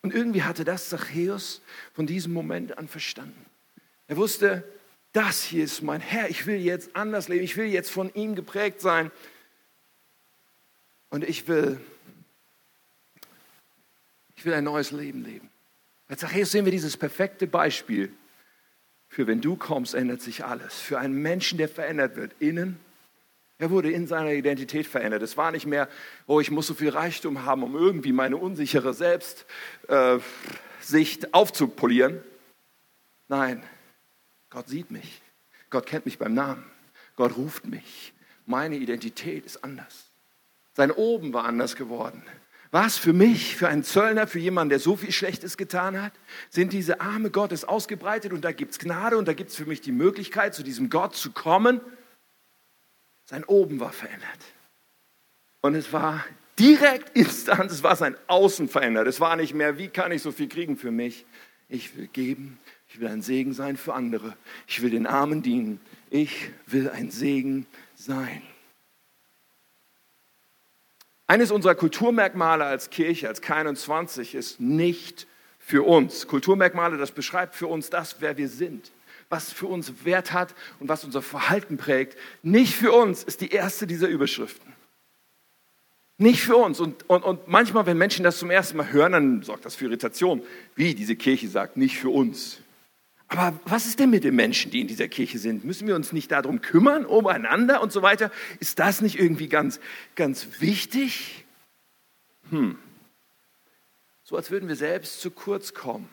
Und 0.07 0.15
irgendwie 0.15 0.43
hatte 0.43 0.63
das 0.63 0.87
Zachäus 0.87 1.61
von 1.91 2.07
diesem 2.07 2.31
Moment 2.31 2.77
an 2.77 2.87
verstanden. 2.87 3.45
Er 4.07 4.15
wusste, 4.15 4.63
das 5.11 5.43
hier 5.43 5.65
ist 5.65 5.81
mein 5.81 5.99
Herr. 5.99 6.29
Ich 6.29 6.45
will 6.45 6.55
jetzt 6.55 6.95
anders 6.95 7.27
leben. 7.27 7.43
Ich 7.43 7.57
will 7.57 7.65
jetzt 7.65 7.91
von 7.91 8.13
ihm 8.13 8.33
geprägt 8.33 8.79
sein. 8.79 9.11
Und 11.09 11.25
ich 11.25 11.49
will 11.49 11.77
ich 14.37 14.45
will 14.45 14.53
ein 14.53 14.63
neues 14.63 14.91
Leben 14.91 15.25
leben. 15.25 15.49
Bei 16.07 16.15
Zachäus 16.15 16.51
sehen 16.51 16.63
wir 16.63 16.71
dieses 16.71 16.95
perfekte 16.95 17.45
Beispiel 17.45 18.09
für 19.09 19.27
wenn 19.27 19.41
du 19.41 19.57
kommst, 19.57 19.93
ändert 19.93 20.21
sich 20.21 20.45
alles. 20.45 20.79
Für 20.79 20.99
einen 20.99 21.21
Menschen, 21.21 21.57
der 21.57 21.67
verändert 21.67 22.15
wird, 22.15 22.31
innen. 22.39 22.79
Er 23.59 23.71
wurde 23.71 23.91
in 23.91 24.05
seiner 24.05 24.33
Identität 24.33 24.85
verändert. 24.85 25.23
Es 25.23 25.35
war 25.35 25.51
nicht 25.51 25.65
mehr, 25.65 25.89
oh, 26.27 26.39
ich 26.39 26.51
muss 26.51 26.67
so 26.67 26.75
viel 26.75 26.89
Reichtum 26.89 27.43
haben, 27.43 27.63
um 27.63 27.75
irgendwie 27.75 28.11
meine 28.11 28.37
unsichere 28.37 28.93
Selbstsicht 28.93 29.45
äh, 31.23 31.27
aufzupolieren. 31.31 32.21
Nein, 33.27 33.63
Gott 34.49 34.67
sieht 34.69 34.91
mich. 34.91 35.21
Gott 35.69 35.87
kennt 35.87 36.05
mich 36.05 36.19
beim 36.19 36.33
Namen. 36.33 36.63
Gott 37.15 37.35
ruft 37.35 37.65
mich. 37.65 38.13
Meine 38.45 38.77
Identität 38.77 39.45
ist 39.45 39.63
anders. 39.63 40.11
Sein 40.73 40.91
Oben 40.91 41.33
war 41.33 41.45
anders 41.45 41.75
geworden. 41.75 42.23
Was 42.69 42.97
für 42.97 43.13
mich, 43.13 43.55
für 43.55 43.67
einen 43.67 43.83
Zöllner, 43.83 44.27
für 44.27 44.39
jemanden, 44.39 44.69
der 44.69 44.79
so 44.79 44.95
viel 44.95 45.11
Schlechtes 45.11 45.57
getan 45.57 46.01
hat, 46.01 46.13
sind 46.49 46.73
diese 46.73 47.01
Arme 47.01 47.31
Gottes 47.31 47.63
ausgebreitet 47.65 48.33
und 48.33 48.43
da 48.45 48.51
gibt 48.51 48.73
es 48.73 48.79
Gnade 48.79 49.17
und 49.17 49.27
da 49.27 49.33
gibt 49.33 49.49
es 49.49 49.55
für 49.55 49.65
mich 49.65 49.81
die 49.81 49.91
Möglichkeit, 49.91 50.53
zu 50.53 50.63
diesem 50.63 50.89
Gott 50.89 51.15
zu 51.15 51.31
kommen. 51.31 51.81
Sein 53.29 53.43
Oben 53.43 53.81
war 53.81 53.91
verändert. 53.91 54.39
Und 55.59 55.75
es 55.75 55.91
war 55.91 56.23
direkt 56.57 57.15
instant, 57.15 57.69
es 57.69 57.83
war 57.83 57.97
sein 57.97 58.15
Außen 58.27 58.69
verändert. 58.69 59.05
Es 59.05 59.19
war 59.19 59.35
nicht 59.35 59.53
mehr, 59.53 59.77
wie 59.77 59.89
kann 59.89 60.13
ich 60.13 60.21
so 60.21 60.31
viel 60.31 60.47
kriegen 60.47 60.77
für 60.77 60.91
mich? 60.91 61.25
Ich 61.67 61.97
will 61.97 62.07
geben, 62.07 62.57
ich 62.87 63.01
will 63.01 63.09
ein 63.09 63.21
Segen 63.21 63.51
sein 63.51 63.75
für 63.75 63.93
andere. 63.93 64.37
Ich 64.65 64.81
will 64.81 64.91
den 64.91 65.05
Armen 65.05 65.41
dienen. 65.41 65.81
Ich 66.09 66.51
will 66.67 66.89
ein 66.89 67.11
Segen 67.11 67.67
sein. 67.95 68.41
Eines 71.27 71.51
unserer 71.51 71.75
Kulturmerkmale 71.75 72.63
als 72.63 72.89
Kirche, 72.89 73.27
als 73.27 73.43
K21 73.43 74.35
ist 74.35 74.61
nicht 74.61 75.27
für 75.59 75.85
uns. 75.85 76.27
Kulturmerkmale, 76.27 76.95
das 76.95 77.11
beschreibt 77.11 77.55
für 77.55 77.67
uns 77.67 77.89
das, 77.89 78.21
wer 78.21 78.37
wir 78.37 78.47
sind, 78.47 78.93
was 79.29 79.51
für 79.51 79.67
uns 79.67 80.05
Wert 80.05 80.33
hat 80.33 80.55
und 80.79 80.89
was 80.89 81.03
unser 81.03 81.21
Verhalten 81.21 81.77
prägt. 81.77 82.17
Nicht 82.43 82.73
für 82.73 82.91
uns 82.91 83.23
ist 83.23 83.41
die 83.41 83.51
erste 83.51 83.87
dieser 83.87 84.07
Überschriften. 84.07 84.73
Nicht 86.17 86.41
für 86.41 86.55
uns. 86.55 86.79
Und, 86.79 87.07
und, 87.09 87.23
und 87.23 87.47
manchmal, 87.47 87.85
wenn 87.85 87.97
Menschen 87.97 88.23
das 88.23 88.39
zum 88.39 88.49
ersten 88.49 88.77
Mal 88.77 88.91
hören, 88.91 89.11
dann 89.11 89.43
sorgt 89.43 89.65
das 89.65 89.75
für 89.75 89.85
Irritation. 89.85 90.41
Wie 90.75 90.95
diese 90.95 91.15
Kirche 91.15 91.47
sagt, 91.47 91.77
nicht 91.77 91.97
für 91.97 92.09
uns. 92.09 92.59
Aber 93.27 93.59
was 93.65 93.85
ist 93.85 93.99
denn 93.99 94.09
mit 94.09 94.23
den 94.23 94.35
Menschen, 94.35 94.71
die 94.71 94.81
in 94.81 94.87
dieser 94.87 95.09
Kirche 95.09 95.37
sind? 95.37 95.65
Müssen 95.65 95.87
wir 95.87 95.95
uns 95.95 96.13
nicht 96.13 96.31
darum 96.31 96.61
kümmern, 96.61 97.05
umeinander 97.05 97.81
und 97.81 97.91
so 97.91 98.01
weiter? 98.01 98.31
Ist 98.59 98.79
das 98.79 99.01
nicht 99.01 99.19
irgendwie 99.19 99.49
ganz, 99.49 99.79
ganz 100.15 100.61
wichtig? 100.61 101.45
Hm. 102.49 102.77
So 104.23 104.37
als 104.37 104.49
würden 104.49 104.69
wir 104.69 104.77
selbst 104.77 105.21
zu 105.21 105.29
kurz 105.29 105.73
kommen. 105.73 106.09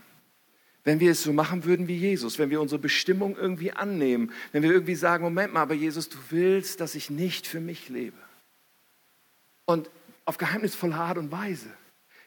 Wenn 0.84 1.00
wir 1.00 1.12
es 1.12 1.22
so 1.22 1.32
machen 1.32 1.64
würden 1.64 1.88
wie 1.88 1.96
Jesus, 1.96 2.38
wenn 2.38 2.50
wir 2.50 2.60
unsere 2.60 2.78
Bestimmung 2.78 3.36
irgendwie 3.36 3.72
annehmen, 3.72 4.32
wenn 4.52 4.62
wir 4.62 4.70
irgendwie 4.70 4.94
sagen, 4.94 5.24
Moment 5.24 5.52
mal, 5.52 5.62
aber 5.62 5.74
Jesus, 5.74 6.10
du 6.10 6.18
willst, 6.30 6.80
dass 6.80 6.94
ich 6.94 7.10
nicht 7.10 7.46
für 7.46 7.60
mich 7.60 7.88
lebe. 7.88 8.16
Und 9.64 9.90
auf 10.26 10.36
geheimnisvolle 10.36 10.94
Art 10.94 11.18
und 11.18 11.32
Weise. 11.32 11.68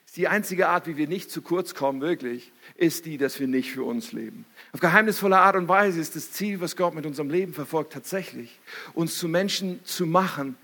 Ist 0.06 0.18
die 0.18 0.28
einzige 0.28 0.70
Art, 0.70 0.88
wie 0.88 0.96
wir 0.96 1.08
nicht 1.08 1.30
zu 1.30 1.42
kurz 1.42 1.76
kommen, 1.76 2.02
wirklich, 2.02 2.52
ist 2.76 3.06
die, 3.06 3.18
dass 3.18 3.40
wir 3.40 3.48
nicht 3.48 3.72
für 3.72 3.84
uns 3.84 4.14
leben. 4.14 4.46
Auf 4.72 4.80
geheimnisvolle 4.80 5.38
Art 5.38 5.56
und 5.56 5.68
Weise 5.68 6.00
ist 6.00 6.16
das 6.16 6.32
Ziel, 6.32 6.62
was 6.62 6.76
Gott 6.76 6.96
mit 6.96 7.06
unserem 7.06 7.30
Leben 7.30 7.54
verfolgt, 7.54 7.94
tatsächlich, 7.94 8.58
uns 8.94 9.18
zu 9.18 9.28
Menschen 9.28 9.84
zu 9.84 10.06
machen, 10.06 10.56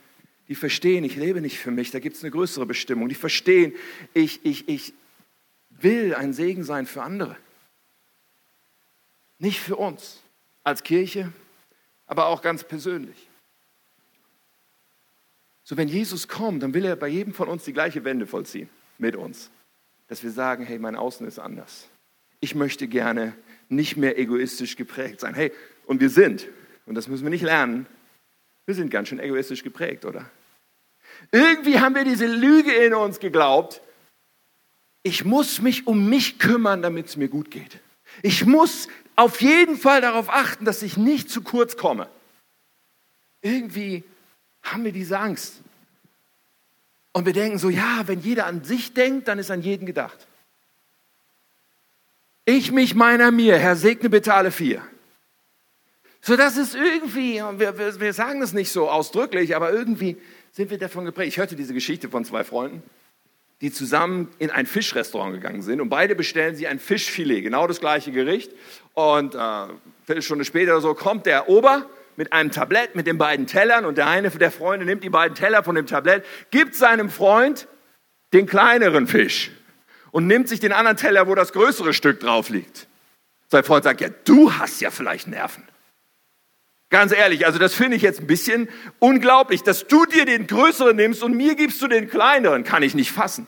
die 0.47 0.55
verstehen, 0.55 1.03
ich 1.03 1.15
lebe 1.15 1.41
nicht 1.41 1.59
für 1.59 1.71
mich, 1.71 1.91
da 1.91 1.99
gibt 1.99 2.15
es 2.15 2.23
eine 2.23 2.31
größere 2.31 2.65
Bestimmung. 2.65 3.09
Die 3.09 3.15
verstehen, 3.15 3.73
ich, 4.13 4.45
ich, 4.45 4.67
ich 4.69 4.93
will 5.69 6.15
ein 6.15 6.33
Segen 6.33 6.63
sein 6.63 6.85
für 6.85 7.03
andere. 7.03 7.35
Nicht 9.43 9.59
für 9.59 9.75
uns 9.75 10.21
als 10.63 10.83
Kirche, 10.83 11.33
aber 12.07 12.27
auch 12.27 12.41
ganz 12.41 12.63
persönlich. 12.63 13.27
So, 15.65 15.75
wenn 15.75 15.89
Jesus 15.89 16.29
kommt, 16.29 16.63
dann 16.63 16.73
will 16.73 16.85
er 16.85 16.95
bei 16.95 17.09
jedem 17.09 17.33
von 17.33 17.49
uns 17.49 17.65
die 17.65 17.73
gleiche 17.73 18.05
Wende 18.05 18.25
vollziehen 18.25 18.69
mit 18.99 19.17
uns. 19.17 19.51
Dass 20.07 20.23
wir 20.23 20.31
sagen, 20.31 20.63
hey, 20.63 20.79
mein 20.79 20.95
Außen 20.95 21.27
ist 21.27 21.39
anders. 21.39 21.89
Ich 22.39 22.55
möchte 22.55 22.87
gerne 22.87 23.33
nicht 23.67 23.97
mehr 23.97 24.17
egoistisch 24.17 24.77
geprägt 24.77 25.19
sein. 25.19 25.33
Hey, 25.33 25.51
und 25.87 25.99
wir 25.99 26.09
sind, 26.09 26.47
und 26.85 26.95
das 26.95 27.09
müssen 27.09 27.23
wir 27.23 27.29
nicht 27.29 27.43
lernen, 27.43 27.85
wir 28.65 28.75
sind 28.75 28.91
ganz 28.91 29.09
schön 29.09 29.19
egoistisch 29.19 29.61
geprägt, 29.61 30.05
oder? 30.05 30.31
Irgendwie 31.33 31.81
haben 31.81 31.95
wir 31.95 32.05
diese 32.05 32.27
Lüge 32.27 32.71
in 32.71 32.93
uns 32.93 33.19
geglaubt. 33.19 33.81
Ich 35.01 35.25
muss 35.25 35.61
mich 35.61 35.85
um 35.85 36.07
mich 36.07 36.39
kümmern, 36.39 36.81
damit 36.81 37.07
es 37.07 37.17
mir 37.17 37.27
gut 37.27 37.51
geht. 37.51 37.81
Ich 38.21 38.45
muss 38.45 38.87
auf 39.15 39.41
jeden 39.41 39.77
Fall 39.77 40.01
darauf 40.01 40.29
achten, 40.29 40.65
dass 40.65 40.81
ich 40.81 40.97
nicht 40.97 41.29
zu 41.29 41.41
kurz 41.41 41.77
komme. 41.77 42.07
Irgendwie 43.41 44.03
haben 44.63 44.83
wir 44.83 44.91
diese 44.91 45.19
Angst. 45.19 45.61
Und 47.11 47.25
wir 47.25 47.33
denken 47.33 47.59
so, 47.59 47.69
ja, 47.69 48.03
wenn 48.07 48.21
jeder 48.21 48.47
an 48.47 48.63
sich 48.63 48.93
denkt, 48.93 49.27
dann 49.27 49.37
ist 49.37 49.51
an 49.51 49.61
jeden 49.61 49.85
gedacht. 49.85 50.27
Ich, 52.45 52.71
mich, 52.71 52.95
meiner, 52.95 53.31
mir. 53.31 53.57
Herr, 53.57 53.75
segne 53.75 54.09
bitte 54.09 54.33
alle 54.33 54.51
vier. 54.51 54.81
So, 56.21 56.35
das 56.35 56.57
ist 56.57 56.73
irgendwie, 56.73 57.35
wir, 57.35 57.77
wir, 57.77 57.99
wir 57.99 58.13
sagen 58.13 58.39
das 58.39 58.53
nicht 58.53 58.71
so 58.71 58.89
ausdrücklich, 58.89 59.55
aber 59.55 59.71
irgendwie 59.71 60.17
sind 60.53 60.71
wir 60.71 60.77
davon 60.77 61.05
geprägt. 61.05 61.27
Ich 61.27 61.37
hörte 61.37 61.55
diese 61.55 61.73
Geschichte 61.73 62.09
von 62.09 62.25
zwei 62.25 62.43
Freunden, 62.43 62.81
die 63.61 63.71
zusammen 63.71 64.29
in 64.39 64.49
ein 64.49 64.65
Fischrestaurant 64.65 65.33
gegangen 65.33 65.61
sind 65.61 65.81
und 65.81 65.89
beide 65.89 66.15
bestellen 66.15 66.55
sie 66.55 66.67
ein 66.67 66.79
Fischfilet, 66.79 67.41
genau 67.41 67.67
das 67.67 67.79
gleiche 67.79 68.11
Gericht. 68.11 68.51
Und 68.93 69.35
äh, 69.35 69.37
eine 69.37 69.79
Viertelstunde 70.05 70.45
später 70.45 70.73
oder 70.73 70.81
so 70.81 70.93
kommt 70.93 71.25
der 71.25 71.49
Ober 71.49 71.85
mit 72.15 72.31
einem 72.31 72.51
Tablett 72.51 72.95
mit 72.95 73.07
den 73.07 73.17
beiden 73.17 73.47
Tellern 73.47 73.85
und 73.85 73.97
der 73.97 74.07
eine 74.07 74.29
der 74.29 74.51
Freunde 74.51 74.85
nimmt 74.85 75.03
die 75.03 75.09
beiden 75.09 75.35
Teller 75.35 75.63
von 75.63 75.75
dem 75.75 75.87
Tablett, 75.87 76.25
gibt 76.51 76.75
seinem 76.75 77.09
Freund 77.09 77.67
den 78.33 78.45
kleineren 78.45 79.07
Fisch 79.07 79.51
und 80.11 80.27
nimmt 80.27 80.47
sich 80.47 80.59
den 80.59 80.71
anderen 80.71 80.97
Teller, 80.97 81.27
wo 81.27 81.35
das 81.35 81.53
größere 81.53 81.93
Stück 81.93 82.19
drauf 82.19 82.49
liegt. 82.49 82.87
Sein 83.49 83.63
Freund 83.63 83.83
sagt, 83.83 84.01
ja, 84.01 84.09
du 84.25 84.53
hast 84.53 84.81
ja 84.81 84.91
vielleicht 84.91 85.27
Nerven. 85.27 85.63
Ganz 86.89 87.11
ehrlich, 87.11 87.47
also 87.47 87.57
das 87.57 87.73
finde 87.73 87.97
ich 87.97 88.03
jetzt 88.03 88.19
ein 88.19 88.27
bisschen 88.27 88.69
unglaublich, 88.99 89.63
dass 89.63 89.87
du 89.87 90.05
dir 90.05 90.25
den 90.25 90.45
größeren 90.45 90.95
nimmst 90.95 91.23
und 91.23 91.35
mir 91.35 91.55
gibst 91.55 91.81
du 91.81 91.87
den 91.87 92.07
kleineren, 92.07 92.63
kann 92.63 92.83
ich 92.83 92.93
nicht 92.93 93.11
fassen. 93.11 93.47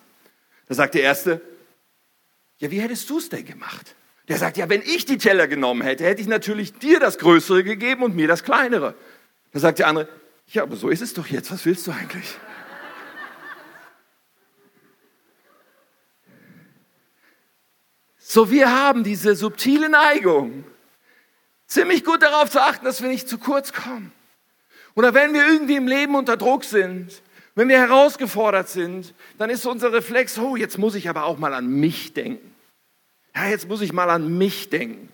Da 0.68 0.74
sagt 0.74 0.96
der 0.96 1.04
Erste, 1.04 1.42
ja, 2.58 2.72
wie 2.72 2.82
hättest 2.82 3.08
du 3.12 3.20
es 3.20 3.30
denn 3.30 3.46
gemacht? 3.46 3.96
Der 4.28 4.38
sagt, 4.38 4.58
ja, 4.58 4.70
wenn 4.70 4.82
ich 4.82 5.06
die 5.06 5.18
Teller 5.18 5.48
genommen 5.48 5.82
hätte, 5.82 6.04
hätte 6.04 6.22
ich 6.22 6.28
natürlich 6.28 6.74
dir 6.74 7.00
das 7.00 7.18
Größere 7.18 7.64
gegeben 7.64 8.04
und 8.04 8.16
mir 8.16 8.28
das 8.28 8.44
Kleinere. 8.44 8.96
Da 9.52 9.60
sagt 9.60 9.80
der 9.80 9.88
andere, 9.88 10.08
ja, 10.48 10.64
aber 10.64 10.76
so 10.76 10.90
ist 10.90 11.02
es 11.02 11.14
doch 11.14 11.28
jetzt, 11.28 11.52
was 11.52 11.66
willst 11.66 11.88
du 11.88 11.92
eigentlich? 11.92 12.38
So, 18.18 18.50
wir 18.50 18.72
haben 18.72 19.04
diese 19.04 19.36
subtile 19.36 19.88
Neigung, 19.88 20.64
ziemlich 21.68 22.04
gut 22.04 22.24
darauf 22.24 22.50
zu 22.50 22.60
achten, 22.62 22.84
dass 22.84 23.02
wir 23.02 23.10
nicht 23.10 23.30
zu 23.30 23.38
kurz 23.38 23.72
kommen. 23.72 24.12
Oder 24.96 25.14
wenn 25.14 25.34
wir 25.34 25.46
irgendwie 25.48 25.76
im 25.76 25.88
Leben 25.88 26.16
unter 26.16 26.36
Druck 26.36 26.64
sind, 26.64 27.22
wenn 27.54 27.70
wir 27.70 27.78
herausgefordert 27.78 28.68
sind, 28.68 29.14
dann 29.38 29.50
ist 29.50 29.66
unser 29.66 29.94
Reflex, 29.94 30.38
oh, 30.40 30.56
jetzt 30.56 30.78
muss 30.78 30.96
ich 30.96 31.08
aber 31.08 31.26
auch 31.26 31.38
mal 31.38 31.54
an 31.54 31.68
mich 31.68 32.14
denken. 32.14 32.55
Ja, 33.36 33.48
jetzt 33.48 33.68
muss 33.68 33.82
ich 33.82 33.94
mal 33.94 34.10
an 34.10 34.38
mich 34.38 34.70
denken. 34.70 35.10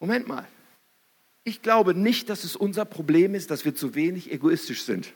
Moment 0.00 0.26
mal. 0.26 0.46
Ich 1.44 1.62
glaube 1.62 1.94
nicht, 1.94 2.30
dass 2.30 2.44
es 2.44 2.56
unser 2.56 2.84
Problem 2.84 3.34
ist, 3.34 3.50
dass 3.50 3.64
wir 3.64 3.74
zu 3.74 3.94
wenig 3.94 4.32
egoistisch 4.32 4.82
sind. 4.84 5.12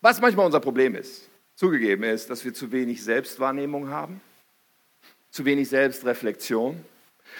Was 0.00 0.20
manchmal 0.20 0.46
unser 0.46 0.60
Problem 0.60 0.94
ist, 0.94 1.28
zugegeben 1.56 2.04
ist, 2.04 2.30
dass 2.30 2.44
wir 2.44 2.54
zu 2.54 2.70
wenig 2.70 3.02
Selbstwahrnehmung 3.02 3.88
haben 3.88 4.20
zu 5.30 5.44
wenig 5.44 5.68
Selbstreflexion, 5.68 6.84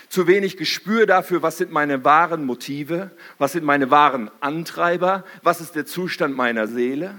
zu 0.09 0.27
wenig 0.27 0.57
Gespür 0.57 1.07
dafür, 1.07 1.43
was 1.43 1.59
sind 1.59 1.73
meine 1.73 2.05
wahren 2.05 2.45
Motive, 2.45 3.11
was 3.39 3.53
sind 3.53 3.65
meine 3.65 3.91
wahren 3.91 4.31
Antreiber, 4.41 5.25
was 5.43 5.61
ist 5.61 5.75
der 5.75 5.87
Zustand 5.87 6.37
meiner 6.37 6.67
Seele. 6.69 7.15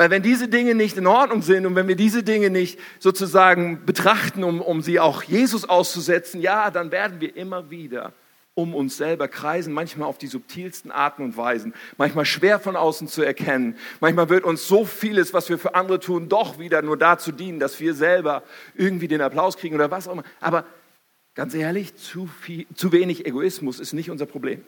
Weil 0.00 0.08
wenn 0.08 0.22
diese 0.22 0.48
Dinge 0.48 0.74
nicht 0.74 0.96
in 0.96 1.06
Ordnung 1.06 1.42
sind 1.42 1.66
und 1.66 1.74
wenn 1.76 1.86
wir 1.86 1.94
diese 1.94 2.22
Dinge 2.22 2.48
nicht 2.48 2.78
sozusagen 3.00 3.84
betrachten, 3.84 4.44
um, 4.44 4.62
um 4.62 4.80
sie 4.80 4.98
auch 4.98 5.22
Jesus 5.22 5.68
auszusetzen, 5.68 6.40
ja, 6.40 6.70
dann 6.70 6.90
werden 6.90 7.20
wir 7.20 7.36
immer 7.36 7.70
wieder 7.70 8.14
um 8.54 8.74
uns 8.74 8.96
selber 8.96 9.28
kreisen, 9.28 9.74
manchmal 9.74 10.08
auf 10.08 10.16
die 10.16 10.26
subtilsten 10.26 10.90
Arten 10.90 11.22
und 11.22 11.36
Weisen, 11.36 11.74
manchmal 11.98 12.24
schwer 12.24 12.58
von 12.58 12.76
außen 12.76 13.08
zu 13.08 13.20
erkennen. 13.20 13.76
Manchmal 14.00 14.30
wird 14.30 14.44
uns 14.44 14.66
so 14.66 14.86
vieles, 14.86 15.34
was 15.34 15.50
wir 15.50 15.58
für 15.58 15.74
andere 15.74 16.00
tun, 16.00 16.30
doch 16.30 16.58
wieder 16.58 16.80
nur 16.80 16.96
dazu 16.96 17.30
dienen, 17.30 17.60
dass 17.60 17.78
wir 17.78 17.92
selber 17.92 18.42
irgendwie 18.74 19.06
den 19.06 19.20
Applaus 19.20 19.58
kriegen 19.58 19.74
oder 19.74 19.90
was 19.90 20.08
auch 20.08 20.12
immer. 20.12 20.24
Aber 20.40 20.64
ganz 21.34 21.52
ehrlich, 21.52 21.94
zu, 21.96 22.26
viel, 22.26 22.66
zu 22.74 22.90
wenig 22.92 23.26
Egoismus 23.26 23.78
ist 23.78 23.92
nicht 23.92 24.10
unser 24.10 24.24
Problem. 24.24 24.64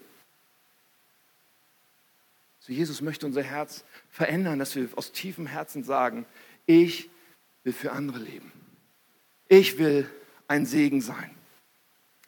So 2.64 2.72
Jesus 2.72 3.00
möchte 3.00 3.26
unser 3.26 3.42
Herz 3.42 3.84
verändern, 4.08 4.60
dass 4.60 4.76
wir 4.76 4.88
aus 4.94 5.10
tiefem 5.10 5.46
Herzen 5.46 5.82
sagen, 5.82 6.26
ich 6.64 7.10
will 7.64 7.72
für 7.72 7.90
andere 7.90 8.20
leben. 8.20 8.52
Ich 9.48 9.78
will 9.78 10.08
ein 10.46 10.64
Segen 10.64 11.00
sein. 11.00 11.30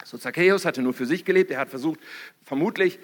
So 0.03 0.17
Zacchaeus 0.17 0.65
hatte 0.65 0.81
nur 0.81 0.93
für 0.93 1.05
sich 1.05 1.23
gelebt. 1.23 1.51
Er 1.51 1.59
hat 1.59 1.69
versucht, 1.69 2.01
vermutlich 2.43 2.99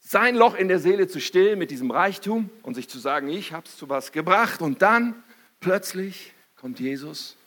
sein 0.00 0.36
Loch 0.36 0.54
in 0.54 0.68
der 0.68 0.78
Seele 0.78 1.08
zu 1.08 1.18
stillen 1.18 1.58
mit 1.58 1.70
diesem 1.70 1.90
Reichtum 1.90 2.50
und 2.62 2.74
sich 2.74 2.90
zu 2.90 2.98
sagen, 2.98 3.28
ich 3.30 3.52
habe 3.52 3.66
es 3.66 3.78
zu 3.78 3.88
was 3.88 4.12
gebracht. 4.12 4.60
Und 4.60 4.82
dann 4.82 5.24
plötzlich 5.60 6.34
kommt 6.56 6.78
Jesus 6.78 7.38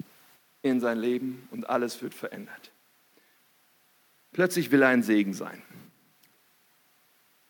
in 0.64 0.80
sein 0.80 0.98
Leben 0.98 1.48
und 1.52 1.70
alles 1.70 2.02
wird 2.02 2.16
verändert. 2.16 2.72
Plötzlich 4.34 4.72
will 4.72 4.82
er 4.82 4.90
ein 4.90 5.04
Segen 5.04 5.34
sein. 5.34 5.62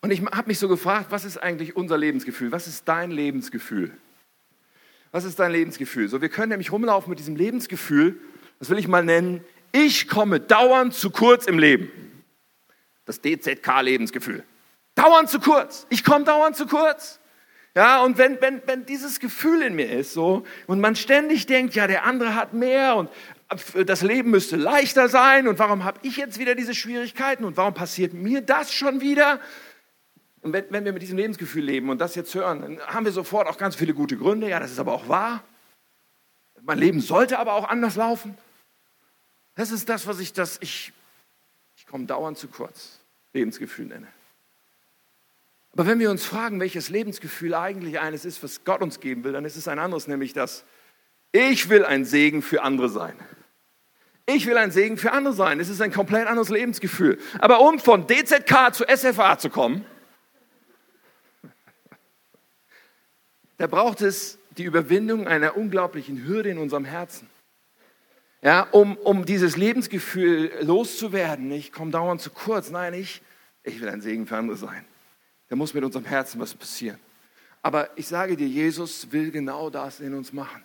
Und 0.02 0.10
ich 0.10 0.22
habe 0.22 0.48
mich 0.48 0.58
so 0.58 0.68
gefragt, 0.68 1.06
was 1.10 1.24
ist 1.24 1.38
eigentlich 1.38 1.76
unser 1.76 1.98
Lebensgefühl? 1.98 2.52
Was 2.52 2.66
ist 2.66 2.88
dein 2.88 3.10
Lebensgefühl? 3.10 3.92
Was 5.12 5.24
ist 5.24 5.38
dein 5.38 5.52
Lebensgefühl? 5.52 6.08
So, 6.08 6.22
wir 6.22 6.28
können 6.28 6.50
nämlich 6.50 6.72
rumlaufen 6.72 7.10
mit 7.10 7.18
diesem 7.18 7.36
Lebensgefühl, 7.36 8.18
das 8.58 8.70
will 8.70 8.78
ich 8.78 8.88
mal 8.88 9.04
nennen, 9.04 9.44
ich 9.72 10.08
komme 10.08 10.40
dauernd 10.40 10.94
zu 10.94 11.10
kurz 11.10 11.46
im 11.46 11.58
Leben. 11.58 11.90
Das 13.04 13.20
DZK-Lebensgefühl. 13.20 14.44
Dauernd 14.94 15.28
zu 15.28 15.40
kurz. 15.40 15.86
Ich 15.90 16.04
komme 16.04 16.24
dauernd 16.24 16.56
zu 16.56 16.66
kurz. 16.66 17.18
Ja, 17.74 18.02
und 18.02 18.18
wenn, 18.18 18.40
wenn, 18.40 18.60
wenn 18.66 18.84
dieses 18.84 19.20
Gefühl 19.20 19.62
in 19.62 19.74
mir 19.74 19.90
ist 19.90 20.12
so 20.12 20.44
und 20.66 20.80
man 20.80 20.96
ständig 20.96 21.46
denkt, 21.46 21.74
ja, 21.74 21.86
der 21.86 22.04
andere 22.04 22.34
hat 22.34 22.52
mehr 22.52 22.96
und 22.96 23.10
das 23.86 24.02
Leben 24.02 24.30
müsste 24.30 24.56
leichter 24.56 25.08
sein 25.08 25.46
und 25.46 25.58
warum 25.58 25.84
habe 25.84 25.98
ich 26.02 26.16
jetzt 26.16 26.38
wieder 26.38 26.54
diese 26.54 26.74
Schwierigkeiten 26.74 27.44
und 27.44 27.56
warum 27.56 27.74
passiert 27.74 28.12
mir 28.12 28.40
das 28.40 28.72
schon 28.72 29.00
wieder? 29.00 29.40
Und 30.42 30.52
wenn, 30.52 30.64
wenn 30.70 30.84
wir 30.84 30.92
mit 30.92 31.02
diesem 31.02 31.18
Lebensgefühl 31.18 31.64
leben 31.64 31.90
und 31.90 31.98
das 32.00 32.14
jetzt 32.14 32.34
hören, 32.34 32.60
dann 32.60 32.80
haben 32.80 33.04
wir 33.04 33.12
sofort 33.12 33.46
auch 33.46 33.58
ganz 33.58 33.76
viele 33.76 33.92
gute 33.92 34.16
Gründe. 34.16 34.48
Ja, 34.48 34.58
das 34.58 34.70
ist 34.70 34.78
aber 34.78 34.92
auch 34.92 35.08
wahr. 35.08 35.44
Mein 36.62 36.78
Leben 36.78 37.00
sollte 37.00 37.38
aber 37.38 37.54
auch 37.54 37.68
anders 37.68 37.96
laufen. 37.96 38.36
Das 39.54 39.70
ist 39.70 39.88
das, 39.88 40.06
was 40.06 40.20
ich 40.20 40.32
das, 40.32 40.58
ich, 40.62 40.92
ich 41.76 41.86
komme 41.86 42.06
dauernd 42.06 42.38
zu 42.38 42.48
kurz, 42.48 43.00
Lebensgefühl 43.32 43.86
nenne. 43.86 44.06
Aber 45.72 45.86
wenn 45.86 45.98
wir 45.98 46.10
uns 46.10 46.24
fragen, 46.24 46.58
welches 46.60 46.88
Lebensgefühl 46.88 47.54
eigentlich 47.54 48.00
eines 48.00 48.24
ist, 48.24 48.42
was 48.42 48.64
Gott 48.64 48.80
uns 48.80 49.00
geben 49.00 49.24
will, 49.24 49.32
dann 49.32 49.44
ist 49.44 49.56
es 49.56 49.68
ein 49.68 49.78
anderes, 49.78 50.08
nämlich 50.08 50.32
das, 50.32 50.64
ich 51.32 51.68
will 51.68 51.84
ein 51.84 52.04
Segen 52.04 52.42
für 52.42 52.62
andere 52.62 52.88
sein. 52.88 53.14
Ich 54.26 54.46
will 54.46 54.56
ein 54.56 54.70
Segen 54.70 54.96
für 54.96 55.12
andere 55.12 55.34
sein. 55.34 55.60
Es 55.60 55.68
ist 55.68 55.80
ein 55.80 55.92
komplett 55.92 56.26
anderes 56.26 56.50
Lebensgefühl. 56.50 57.18
Aber 57.38 57.60
um 57.60 57.78
von 57.78 58.06
DZK 58.06 58.72
zu 58.72 58.84
SFA 58.84 59.38
zu 59.38 59.50
kommen, 59.50 59.84
da 63.60 63.66
braucht 63.66 64.00
es 64.00 64.38
die 64.56 64.64
Überwindung 64.64 65.28
einer 65.28 65.56
unglaublichen 65.56 66.26
Hürde 66.26 66.50
in 66.50 66.58
unserem 66.58 66.84
Herzen 66.84 67.28
ja, 68.42 68.62
um, 68.70 68.96
um 68.96 69.24
dieses 69.24 69.56
Lebensgefühl 69.56 70.50
loszuwerden. 70.62 71.50
Ich 71.52 71.72
komme 71.72 71.90
dauernd 71.90 72.20
zu 72.20 72.30
kurz. 72.30 72.70
Nein, 72.70 72.94
ich, 72.94 73.22
ich 73.64 73.80
will 73.80 73.88
ein 73.88 74.00
Segen 74.00 74.26
für 74.26 74.36
andere 74.36 74.56
sein. 74.56 74.84
Da 75.48 75.56
muss 75.56 75.74
mit 75.74 75.84
unserem 75.84 76.04
Herzen 76.04 76.40
was 76.40 76.54
passieren. 76.54 76.98
Aber 77.62 77.90
ich 77.96 78.06
sage 78.06 78.36
dir, 78.36 78.46
Jesus 78.46 79.12
will 79.12 79.30
genau 79.30 79.68
das 79.68 80.00
in 80.00 80.14
uns 80.14 80.32
machen. 80.32 80.62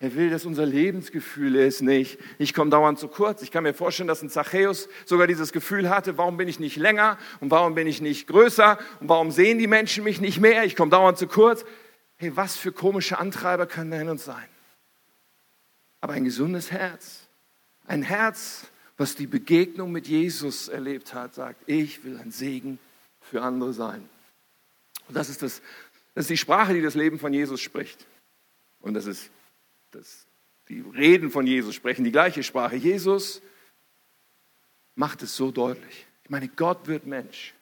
Er 0.00 0.16
will, 0.16 0.30
dass 0.30 0.44
unser 0.44 0.66
Lebensgefühl 0.66 1.54
ist 1.54 1.80
nicht, 1.80 2.18
ich 2.38 2.54
komme 2.54 2.70
dauernd 2.70 2.98
zu 2.98 3.06
kurz. 3.06 3.40
Ich 3.42 3.52
kann 3.52 3.62
mir 3.62 3.72
vorstellen, 3.72 4.08
dass 4.08 4.20
ein 4.20 4.30
Zachäus 4.30 4.88
sogar 5.04 5.28
dieses 5.28 5.52
Gefühl 5.52 5.88
hatte, 5.88 6.18
warum 6.18 6.36
bin 6.36 6.48
ich 6.48 6.58
nicht 6.58 6.76
länger 6.76 7.18
und 7.38 7.52
warum 7.52 7.76
bin 7.76 7.86
ich 7.86 8.00
nicht 8.00 8.26
größer 8.26 8.78
und 8.98 9.08
warum 9.08 9.30
sehen 9.30 9.58
die 9.58 9.68
Menschen 9.68 10.02
mich 10.02 10.20
nicht 10.20 10.40
mehr, 10.40 10.64
ich 10.64 10.74
komme 10.74 10.90
dauernd 10.90 11.18
zu 11.18 11.28
kurz. 11.28 11.64
Hey, 12.22 12.36
was 12.36 12.56
für 12.56 12.70
komische 12.70 13.18
Antreiber 13.18 13.66
können 13.66 13.90
da 13.90 14.00
in 14.00 14.08
uns 14.08 14.24
sein? 14.24 14.48
Aber 16.00 16.12
ein 16.12 16.22
gesundes 16.22 16.70
Herz, 16.70 17.26
ein 17.84 18.04
Herz, 18.04 18.68
was 18.96 19.16
die 19.16 19.26
Begegnung 19.26 19.90
mit 19.90 20.06
Jesus 20.06 20.68
erlebt 20.68 21.14
hat, 21.14 21.34
sagt, 21.34 21.60
ich 21.66 22.04
will 22.04 22.16
ein 22.18 22.30
Segen 22.30 22.78
für 23.22 23.42
andere 23.42 23.72
sein. 23.72 24.08
Und 25.08 25.16
das 25.16 25.30
ist, 25.30 25.42
das, 25.42 25.62
das 26.14 26.26
ist 26.26 26.30
die 26.30 26.36
Sprache, 26.36 26.74
die 26.74 26.80
das 26.80 26.94
Leben 26.94 27.18
von 27.18 27.34
Jesus 27.34 27.60
spricht. 27.60 28.06
Und 28.82 28.94
das 28.94 29.06
ist 29.06 29.28
das, 29.90 30.24
die 30.68 30.78
Reden 30.78 31.28
von 31.28 31.44
Jesus 31.44 31.74
sprechen 31.74 32.04
die 32.04 32.12
gleiche 32.12 32.44
Sprache. 32.44 32.76
Jesus 32.76 33.42
macht 34.94 35.24
es 35.24 35.34
so 35.34 35.50
deutlich. 35.50 36.06
Ich 36.22 36.30
meine, 36.30 36.46
Gott 36.46 36.86
wird 36.86 37.04
Mensch. 37.04 37.52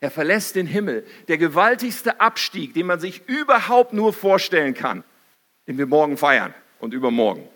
Er 0.00 0.10
verlässt 0.10 0.56
den 0.56 0.66
Himmel. 0.66 1.06
Der 1.28 1.36
gewaltigste 1.36 2.20
Abstieg, 2.20 2.74
den 2.74 2.86
man 2.86 3.00
sich 3.00 3.28
überhaupt 3.28 3.92
nur 3.92 4.12
vorstellen 4.12 4.74
kann, 4.74 5.04
den 5.68 5.76
wir 5.76 5.86
morgen 5.86 6.16
feiern 6.16 6.54
und 6.78 6.94
übermorgen. 6.94 7.46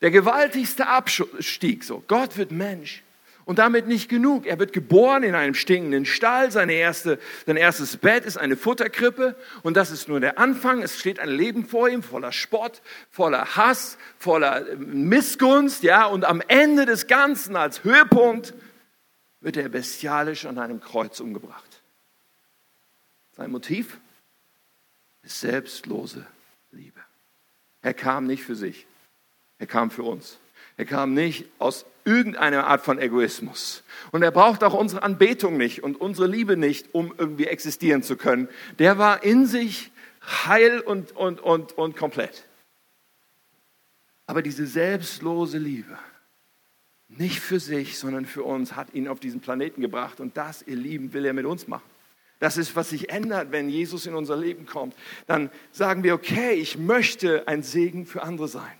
Der 0.00 0.10
gewaltigste 0.10 0.88
Abstieg, 0.88 1.84
so. 1.84 2.02
Gott 2.08 2.36
wird 2.36 2.50
Mensch. 2.50 3.04
Und 3.44 3.58
damit 3.58 3.88
nicht 3.88 4.08
genug. 4.08 4.46
Er 4.46 4.58
wird 4.58 4.72
geboren 4.72 5.22
in 5.22 5.34
einem 5.34 5.54
stinkenden 5.54 6.06
Stall. 6.06 6.52
Seine 6.52 6.74
erste, 6.74 7.18
sein 7.46 7.56
erstes 7.56 7.96
Bett 7.96 8.24
ist 8.24 8.36
eine 8.36 8.56
Futterkrippe. 8.56 9.34
Und 9.62 9.76
das 9.76 9.90
ist 9.90 10.08
nur 10.08 10.20
der 10.20 10.38
Anfang. 10.38 10.82
Es 10.82 10.98
steht 10.98 11.18
ein 11.18 11.30
Leben 11.30 11.64
vor 11.66 11.88
ihm, 11.88 12.02
voller 12.02 12.32
Spott, 12.32 12.80
voller 13.10 13.56
Hass, 13.56 13.98
voller 14.18 14.64
Missgunst. 14.76 15.82
Ja, 15.82 16.06
und 16.06 16.24
am 16.24 16.42
Ende 16.46 16.86
des 16.86 17.06
Ganzen, 17.08 17.56
als 17.56 17.82
Höhepunkt, 17.82 18.54
wird 19.40 19.56
er 19.56 19.68
bestialisch 19.68 20.46
an 20.46 20.58
einem 20.58 20.80
Kreuz 20.80 21.20
umgebracht. 21.20 21.82
Sein 23.36 23.50
Motiv 23.50 23.98
ist 25.22 25.40
selbstlose 25.40 26.26
Liebe. 26.72 27.00
Er 27.82 27.94
kam 27.94 28.26
nicht 28.26 28.44
für 28.44 28.56
sich. 28.56 28.86
Er 29.58 29.66
kam 29.66 29.90
für 29.90 30.02
uns. 30.02 30.38
Er 30.76 30.84
kam 30.84 31.14
nicht 31.14 31.46
aus 31.58 31.84
irgendeiner 32.04 32.66
Art 32.66 32.82
von 32.82 32.98
Egoismus. 32.98 33.82
Und 34.12 34.22
er 34.22 34.30
braucht 34.30 34.64
auch 34.64 34.74
unsere 34.74 35.02
Anbetung 35.02 35.56
nicht 35.56 35.82
und 35.82 36.00
unsere 36.00 36.26
Liebe 36.26 36.56
nicht, 36.56 36.94
um 36.94 37.14
irgendwie 37.16 37.46
existieren 37.46 38.02
zu 38.02 38.16
können. 38.16 38.48
Der 38.78 38.98
war 38.98 39.22
in 39.22 39.46
sich 39.46 39.90
heil 40.22 40.80
und, 40.80 41.12
und, 41.16 41.40
und, 41.40 41.72
und 41.72 41.96
komplett. 41.96 42.46
Aber 44.26 44.42
diese 44.42 44.66
selbstlose 44.66 45.58
Liebe, 45.58 45.98
nicht 47.18 47.40
für 47.40 47.60
sich, 47.60 47.98
sondern 47.98 48.24
für 48.24 48.42
uns, 48.44 48.76
hat 48.76 48.94
ihn 48.94 49.08
auf 49.08 49.20
diesen 49.20 49.40
Planeten 49.40 49.80
gebracht. 49.80 50.20
Und 50.20 50.36
das, 50.36 50.62
ihr 50.66 50.76
Lieben, 50.76 51.12
will 51.12 51.24
er 51.24 51.32
mit 51.32 51.46
uns 51.46 51.68
machen. 51.68 51.88
Das 52.38 52.56
ist, 52.56 52.74
was 52.74 52.88
sich 52.90 53.10
ändert, 53.10 53.52
wenn 53.52 53.68
Jesus 53.68 54.06
in 54.06 54.14
unser 54.14 54.36
Leben 54.36 54.64
kommt. 54.64 54.94
Dann 55.26 55.50
sagen 55.72 56.02
wir, 56.02 56.14
okay, 56.14 56.52
ich 56.52 56.78
möchte 56.78 57.46
ein 57.46 57.62
Segen 57.62 58.06
für 58.06 58.22
andere 58.22 58.48
sein. 58.48 58.72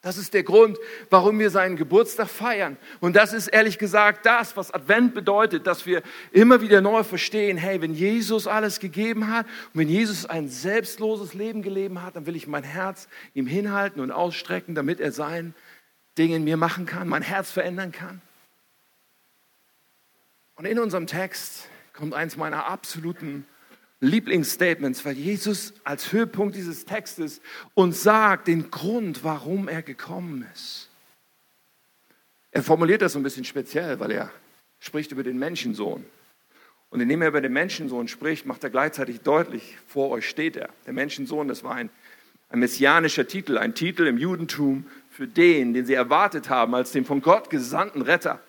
Das 0.00 0.16
ist 0.16 0.32
der 0.32 0.44
Grund, 0.44 0.78
warum 1.10 1.40
wir 1.40 1.50
seinen 1.50 1.76
Geburtstag 1.76 2.28
feiern. 2.28 2.76
Und 3.00 3.16
das 3.16 3.32
ist 3.32 3.48
ehrlich 3.48 3.78
gesagt 3.78 4.26
das, 4.26 4.56
was 4.56 4.72
Advent 4.72 5.12
bedeutet, 5.12 5.66
dass 5.66 5.86
wir 5.86 6.02
immer 6.30 6.60
wieder 6.60 6.80
neu 6.80 7.02
verstehen, 7.02 7.56
hey, 7.56 7.82
wenn 7.82 7.94
Jesus 7.94 8.46
alles 8.46 8.78
gegeben 8.78 9.28
hat 9.28 9.46
und 9.74 9.80
wenn 9.80 9.88
Jesus 9.88 10.24
ein 10.24 10.48
selbstloses 10.48 11.34
Leben 11.34 11.62
gelebt 11.62 11.98
hat, 11.98 12.14
dann 12.14 12.26
will 12.26 12.36
ich 12.36 12.46
mein 12.46 12.62
Herz 12.62 13.08
ihm 13.34 13.48
hinhalten 13.48 14.00
und 14.00 14.12
ausstrecken, 14.12 14.76
damit 14.76 15.00
er 15.00 15.10
sein 15.10 15.52
Ding 16.18 16.32
in 16.32 16.44
mir 16.44 16.56
machen 16.56 16.86
kann, 16.86 17.08
mein 17.08 17.22
Herz 17.22 17.50
verändern 17.50 17.92
kann. 17.92 18.20
Und 20.56 20.64
in 20.64 20.78
unserem 20.78 21.06
Text 21.06 21.68
kommt 21.92 22.14
eins 22.14 22.36
meiner 22.36 22.66
absoluten 22.66 23.46
Lieblingsstatements, 24.00 25.04
weil 25.04 25.14
Jesus 25.14 25.74
als 25.84 26.12
Höhepunkt 26.12 26.54
dieses 26.54 26.84
Textes 26.84 27.40
uns 27.74 28.02
sagt 28.02 28.48
den 28.48 28.70
Grund, 28.70 29.24
warum 29.24 29.68
er 29.68 29.82
gekommen 29.82 30.46
ist. 30.54 30.88
Er 32.50 32.62
formuliert 32.62 33.02
das 33.02 33.12
so 33.12 33.18
ein 33.18 33.22
bisschen 33.22 33.44
speziell, 33.44 34.00
weil 34.00 34.10
er 34.10 34.30
spricht 34.78 35.12
über 35.12 35.22
den 35.22 35.38
Menschensohn. 35.38 36.04
Und 36.90 37.00
indem 37.00 37.22
er 37.22 37.28
über 37.28 37.40
den 37.40 37.52
Menschensohn 37.52 38.08
spricht, 38.08 38.46
macht 38.46 38.64
er 38.64 38.70
gleichzeitig 38.70 39.20
deutlich, 39.20 39.76
vor 39.86 40.10
euch 40.10 40.28
steht 40.28 40.56
er. 40.56 40.70
Der 40.86 40.92
Menschensohn, 40.92 41.48
das 41.48 41.62
war 41.62 41.74
ein, 41.74 41.90
ein 42.48 42.60
messianischer 42.60 43.28
Titel, 43.28 43.58
ein 43.58 43.74
Titel 43.74 44.06
im 44.06 44.16
Judentum 44.16 44.86
für 45.18 45.26
den, 45.26 45.74
den 45.74 45.84
sie 45.84 45.94
erwartet 45.94 46.48
haben 46.48 46.76
als 46.76 46.92
den 46.92 47.04
von 47.04 47.20
Gott 47.20 47.50
gesandten 47.50 48.02
Retter. 48.02 48.40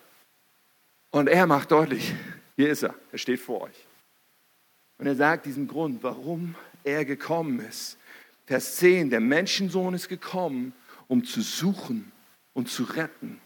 Und 1.10 1.28
er 1.28 1.48
macht 1.48 1.72
deutlich, 1.72 2.14
hier 2.54 2.70
ist 2.70 2.84
er, 2.84 2.94
er 3.10 3.18
steht 3.18 3.40
vor 3.40 3.62
euch. 3.62 3.86
Und 4.96 5.08
er 5.08 5.16
sagt 5.16 5.46
diesen 5.46 5.66
Grund, 5.66 6.04
warum 6.04 6.54
er 6.84 7.04
gekommen 7.04 7.58
ist. 7.58 7.98
Vers 8.46 8.76
10, 8.76 9.10
der 9.10 9.18
Menschensohn 9.18 9.94
ist 9.94 10.08
gekommen, 10.08 10.72
um 11.08 11.24
zu 11.24 11.40
suchen 11.40 12.12
und 12.52 12.68
zu 12.68 12.84
retten, 12.84 13.40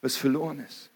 was 0.00 0.16
verloren 0.16 0.60
ist. 0.60 0.90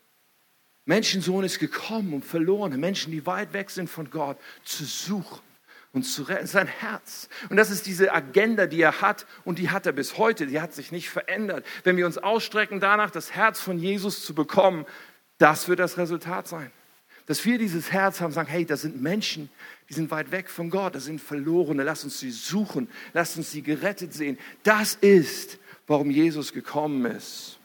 Menschensohn 0.84 1.42
ist 1.42 1.58
gekommen, 1.58 2.14
um 2.14 2.22
verlorene 2.22 2.78
Menschen, 2.78 3.10
die 3.10 3.26
weit 3.26 3.52
weg 3.52 3.68
sind 3.68 3.90
von 3.90 4.08
Gott, 4.10 4.38
zu 4.62 4.84
suchen 4.84 5.40
und 5.94 6.02
zu 6.02 6.24
retten. 6.24 6.46
Sein 6.46 6.66
Herz. 6.66 7.28
Und 7.48 7.56
das 7.56 7.70
ist 7.70 7.86
diese 7.86 8.12
Agenda, 8.12 8.66
die 8.66 8.82
er 8.82 9.00
hat 9.00 9.26
und 9.44 9.58
die 9.58 9.70
hat 9.70 9.86
er 9.86 9.92
bis 9.92 10.18
heute. 10.18 10.46
Die 10.46 10.60
hat 10.60 10.74
sich 10.74 10.92
nicht 10.92 11.08
verändert. 11.08 11.64
Wenn 11.84 11.96
wir 11.96 12.04
uns 12.04 12.18
ausstrecken 12.18 12.80
danach, 12.80 13.10
das 13.10 13.32
Herz 13.32 13.60
von 13.60 13.78
Jesus 13.78 14.24
zu 14.24 14.34
bekommen, 14.34 14.84
das 15.38 15.68
wird 15.68 15.78
das 15.78 15.96
Resultat 15.96 16.48
sein. 16.48 16.70
Dass 17.26 17.44
wir 17.46 17.56
dieses 17.56 17.90
Herz 17.90 18.20
haben, 18.20 18.32
sagen, 18.32 18.50
hey, 18.50 18.66
das 18.66 18.82
sind 18.82 19.00
Menschen, 19.00 19.48
die 19.88 19.94
sind 19.94 20.10
weit 20.10 20.30
weg 20.30 20.50
von 20.50 20.68
Gott, 20.68 20.94
das 20.94 21.04
sind 21.04 21.20
Verlorene. 21.20 21.82
Lass 21.82 22.04
uns 22.04 22.20
sie 22.20 22.30
suchen, 22.30 22.88
lass 23.14 23.36
uns 23.36 23.50
sie 23.50 23.62
gerettet 23.62 24.12
sehen. 24.12 24.36
Das 24.62 24.96
ist, 24.96 25.58
warum 25.86 26.10
Jesus 26.10 26.52
gekommen 26.52 27.06
ist. 27.06 27.58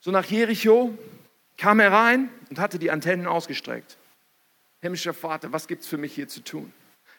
So 0.00 0.12
nach 0.12 0.26
Jericho 0.26 0.96
kam 1.56 1.80
er 1.80 1.90
rein 1.90 2.28
und 2.50 2.60
hatte 2.60 2.78
die 2.78 2.90
Antennen 2.90 3.26
ausgestreckt. 3.26 3.96
Himmlischer 4.86 5.14
Vater, 5.14 5.52
was 5.52 5.66
gibt 5.66 5.82
es 5.82 5.88
für 5.88 5.98
mich 5.98 6.14
hier 6.14 6.28
zu 6.28 6.44
tun? 6.44 6.72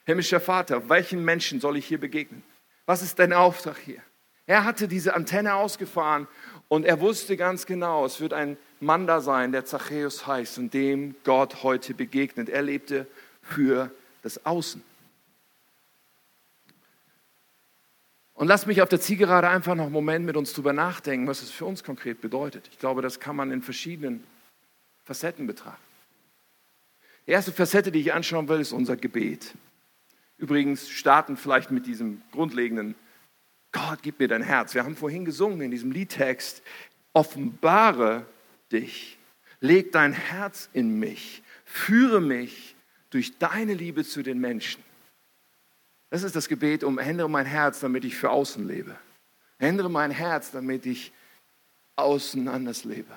Himmlischer 0.05 0.39
Vater, 0.39 0.87
welchen 0.87 1.25
Menschen 1.25 1.59
soll 1.59 1.75
ich 1.75 1.85
hier 1.85 1.99
begegnen? 1.99 2.41
Was 2.85 3.01
ist 3.01 3.19
dein 3.19 3.33
Auftrag 3.33 3.77
hier? 3.77 4.01
Er 4.45 4.63
hatte 4.63 4.87
diese 4.87 5.13
Antenne 5.13 5.55
ausgefahren 5.55 6.27
und 6.69 6.85
er 6.85 7.01
wusste 7.01 7.35
ganz 7.35 7.65
genau, 7.65 8.05
es 8.05 8.21
wird 8.21 8.31
ein 8.31 8.55
Mann 8.79 9.05
da 9.05 9.19
sein, 9.19 9.51
der 9.51 9.65
Zachäus 9.65 10.25
heißt 10.25 10.59
und 10.59 10.73
dem 10.73 11.15
Gott 11.25 11.61
heute 11.61 11.93
begegnet. 11.93 12.47
Er 12.47 12.61
lebte 12.61 13.05
für 13.41 13.91
das 14.23 14.45
Außen. 14.45 14.81
Und 18.33 18.47
lass 18.47 18.65
mich 18.65 18.81
auf 18.81 18.87
der 18.87 19.01
Zielgerade 19.01 19.49
einfach 19.49 19.75
noch 19.75 19.85
einen 19.85 19.91
Moment 19.91 20.25
mit 20.25 20.37
uns 20.37 20.53
drüber 20.53 20.71
nachdenken, 20.71 21.27
was 21.27 21.41
es 21.41 21.51
für 21.51 21.65
uns 21.65 21.83
konkret 21.83 22.21
bedeutet. 22.21 22.69
Ich 22.71 22.79
glaube, 22.79 23.01
das 23.01 23.19
kann 23.19 23.35
man 23.35 23.51
in 23.51 23.61
verschiedenen 23.61 24.23
Facetten 25.03 25.47
betrachten. 25.47 25.86
Die 27.27 27.31
erste 27.31 27.51
Facette, 27.51 27.91
die 27.91 27.99
ich 27.99 28.13
anschauen 28.13 28.47
will, 28.47 28.59
ist 28.59 28.71
unser 28.71 28.95
Gebet. 28.95 29.53
Übrigens 30.37 30.89
starten 30.89 31.35
vielleicht 31.35 31.71
mit 31.71 31.85
diesem 31.85 32.21
grundlegenden 32.31 32.95
Gott, 33.73 33.99
gib 34.01 34.19
mir 34.19 34.27
dein 34.27 34.41
Herz. 34.41 34.73
Wir 34.73 34.83
haben 34.83 34.95
vorhin 34.95 35.25
gesungen 35.25 35.61
in 35.61 35.71
diesem 35.71 35.91
Liedtext, 35.91 36.63
offenbare 37.13 38.25
dich. 38.71 39.17
Leg 39.59 39.91
dein 39.91 40.13
Herz 40.13 40.69
in 40.73 40.99
mich. 40.99 41.43
Führe 41.65 42.21
mich 42.21 42.75
durch 43.09 43.37
deine 43.37 43.73
Liebe 43.73 44.03
zu 44.03 44.23
den 44.23 44.39
Menschen. 44.39 44.83
Das 46.09 46.23
ist 46.23 46.35
das 46.35 46.47
Gebet 46.47 46.83
um, 46.83 46.97
ändere 46.97 47.29
mein 47.29 47.45
Herz, 47.45 47.81
damit 47.81 48.05
ich 48.05 48.15
für 48.15 48.29
außen 48.29 48.65
lebe. 48.65 48.95
Ändere 49.57 49.89
mein 49.89 50.11
Herz, 50.11 50.51
damit 50.51 50.85
ich 50.85 51.11
außen 51.97 52.47
anders 52.47 52.85
lebe. 52.85 53.13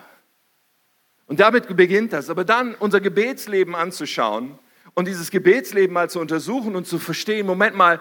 Und 1.30 1.38
damit 1.38 1.74
beginnt 1.76 2.12
das. 2.12 2.28
Aber 2.28 2.44
dann 2.44 2.74
unser 2.74 3.00
Gebetsleben 3.00 3.76
anzuschauen 3.76 4.58
und 4.94 5.06
dieses 5.06 5.30
Gebetsleben 5.30 5.94
mal 5.94 6.10
zu 6.10 6.18
untersuchen 6.18 6.74
und 6.74 6.88
zu 6.88 6.98
verstehen, 6.98 7.46
Moment 7.46 7.76
mal, 7.76 8.00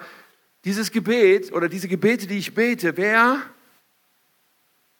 dieses 0.65 0.91
Gebet 0.91 1.53
oder 1.53 1.69
diese 1.69 1.87
Gebete, 1.87 2.25
die 2.25 2.39
ich 2.39 2.55
bete, 2.55 2.97
wer, 2.97 3.37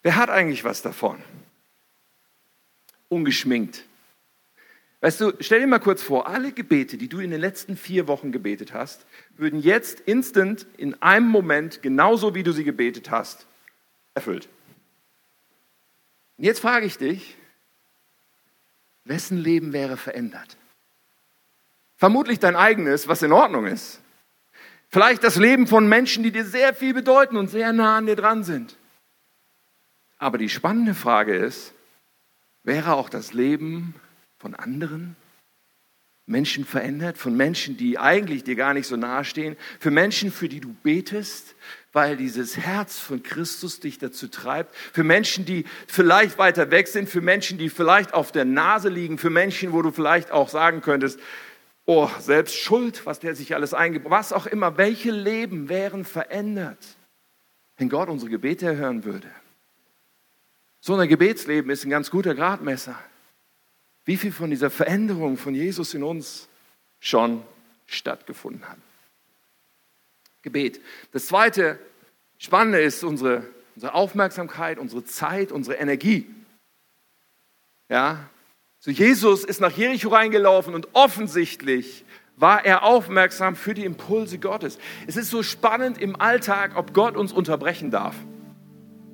wer 0.02 0.14
hat 0.14 0.30
eigentlich 0.30 0.62
was 0.62 0.80
davon? 0.80 1.18
ungeschminkt. 3.08 3.84
Weißt 5.00 5.20
du, 5.20 5.32
stell 5.40 5.58
dir 5.58 5.66
mal 5.66 5.80
kurz 5.80 6.00
vor, 6.00 6.28
alle 6.28 6.52
Gebete, 6.52 6.98
die 6.98 7.08
du 7.08 7.18
in 7.18 7.32
den 7.32 7.40
letzten 7.40 7.76
vier 7.76 8.06
Wochen 8.06 8.30
gebetet 8.30 8.72
hast, 8.72 9.04
würden 9.36 9.58
jetzt 9.58 9.98
instant 9.98 10.68
in 10.76 10.94
einem 11.02 11.26
Moment, 11.26 11.82
genauso 11.82 12.36
wie 12.36 12.44
du 12.44 12.52
sie 12.52 12.62
gebetet 12.62 13.10
hast, 13.10 13.48
erfüllt. 14.14 14.48
Und 16.38 16.44
jetzt 16.44 16.60
frage 16.60 16.86
ich 16.86 16.98
dich, 16.98 17.36
wessen 19.04 19.38
Leben 19.38 19.72
wäre 19.72 19.96
verändert? 19.96 20.56
Vermutlich 21.96 22.38
dein 22.38 22.56
eigenes, 22.56 23.08
was 23.08 23.22
in 23.22 23.32
Ordnung 23.32 23.66
ist. 23.66 24.00
Vielleicht 24.88 25.22
das 25.22 25.36
Leben 25.36 25.66
von 25.66 25.88
Menschen, 25.88 26.22
die 26.22 26.32
dir 26.32 26.44
sehr 26.44 26.74
viel 26.74 26.94
bedeuten 26.94 27.36
und 27.36 27.48
sehr 27.48 27.72
nah 27.72 27.96
an 27.96 28.06
dir 28.06 28.16
dran 28.16 28.42
sind. 28.42 28.76
Aber 30.18 30.36
die 30.36 30.48
spannende 30.48 30.94
Frage 30.94 31.36
ist, 31.36 31.72
wäre 32.64 32.94
auch 32.94 33.08
das 33.08 33.32
Leben 33.32 33.94
von 34.38 34.54
anderen 34.54 35.16
Menschen 36.26 36.64
verändert, 36.64 37.18
von 37.18 37.36
Menschen, 37.36 37.76
die 37.76 37.98
eigentlich 37.98 38.44
dir 38.44 38.56
gar 38.56 38.74
nicht 38.74 38.86
so 38.86 38.96
nahe 38.96 39.24
stehen, 39.24 39.56
für 39.78 39.90
Menschen, 39.90 40.30
für 40.30 40.48
die 40.48 40.60
du 40.60 40.72
betest, 40.82 41.54
weil 41.92 42.16
dieses 42.16 42.56
Herz 42.56 42.98
von 42.98 43.22
Christus 43.22 43.80
dich 43.80 43.98
dazu 43.98 44.28
treibt, 44.28 44.74
für 44.76 45.02
Menschen, 45.02 45.44
die 45.44 45.64
vielleicht 45.86 46.38
weiter 46.38 46.70
weg 46.70 46.88
sind, 46.88 47.08
für 47.08 47.20
Menschen, 47.20 47.58
die 47.58 47.68
vielleicht 47.68 48.14
auf 48.14 48.30
der 48.32 48.44
Nase 48.44 48.88
liegen, 48.88 49.18
für 49.18 49.30
Menschen, 49.30 49.72
wo 49.72 49.82
du 49.82 49.90
vielleicht 49.90 50.30
auch 50.30 50.48
sagen 50.48 50.80
könntest, 50.82 51.18
oh, 51.86 52.08
selbst 52.20 52.56
Schuld, 52.56 53.04
was 53.06 53.18
der 53.18 53.34
sich 53.34 53.54
alles 53.54 53.74
eingebaut, 53.74 54.10
was 54.10 54.32
auch 54.32 54.46
immer, 54.46 54.76
welche 54.76 55.10
Leben 55.10 55.68
wären 55.68 56.04
verändert, 56.04 56.78
wenn 57.76 57.88
Gott 57.88 58.08
unsere 58.08 58.30
Gebete 58.30 58.66
erhören 58.66 59.04
würde. 59.04 59.28
So 60.80 60.94
ein 60.94 61.08
Gebetsleben 61.08 61.70
ist 61.70 61.84
ein 61.84 61.90
ganz 61.90 62.10
guter 62.10 62.34
Gradmesser. 62.34 62.98
Wie 64.04 64.16
viel 64.16 64.32
von 64.32 64.50
dieser 64.50 64.70
Veränderung 64.70 65.36
von 65.36 65.54
Jesus 65.54 65.92
in 65.94 66.02
uns 66.02 66.48
schon 67.00 67.42
stattgefunden 67.86 68.66
hat. 68.68 68.78
Gebet. 70.42 70.80
Das 71.12 71.26
zweite 71.26 71.78
Spannende 72.38 72.80
ist 72.80 73.04
unsere, 73.04 73.44
unsere 73.74 73.94
Aufmerksamkeit, 73.94 74.78
unsere 74.78 75.04
Zeit, 75.04 75.52
unsere 75.52 75.76
Energie. 75.76 76.26
Ja, 77.88 78.28
so 78.78 78.90
Jesus 78.90 79.44
ist 79.44 79.60
nach 79.60 79.76
Jericho 79.76 80.08
reingelaufen 80.08 80.74
und 80.74 80.88
offensichtlich 80.94 82.04
war 82.36 82.64
er 82.64 82.82
aufmerksam 82.84 83.54
für 83.54 83.74
die 83.74 83.84
Impulse 83.84 84.38
Gottes. 84.38 84.78
Es 85.06 85.16
ist 85.16 85.28
so 85.28 85.42
spannend 85.42 85.98
im 85.98 86.16
Alltag, 86.18 86.72
ob 86.76 86.94
Gott 86.94 87.16
uns 87.16 87.32
unterbrechen 87.32 87.90
darf. 87.90 88.16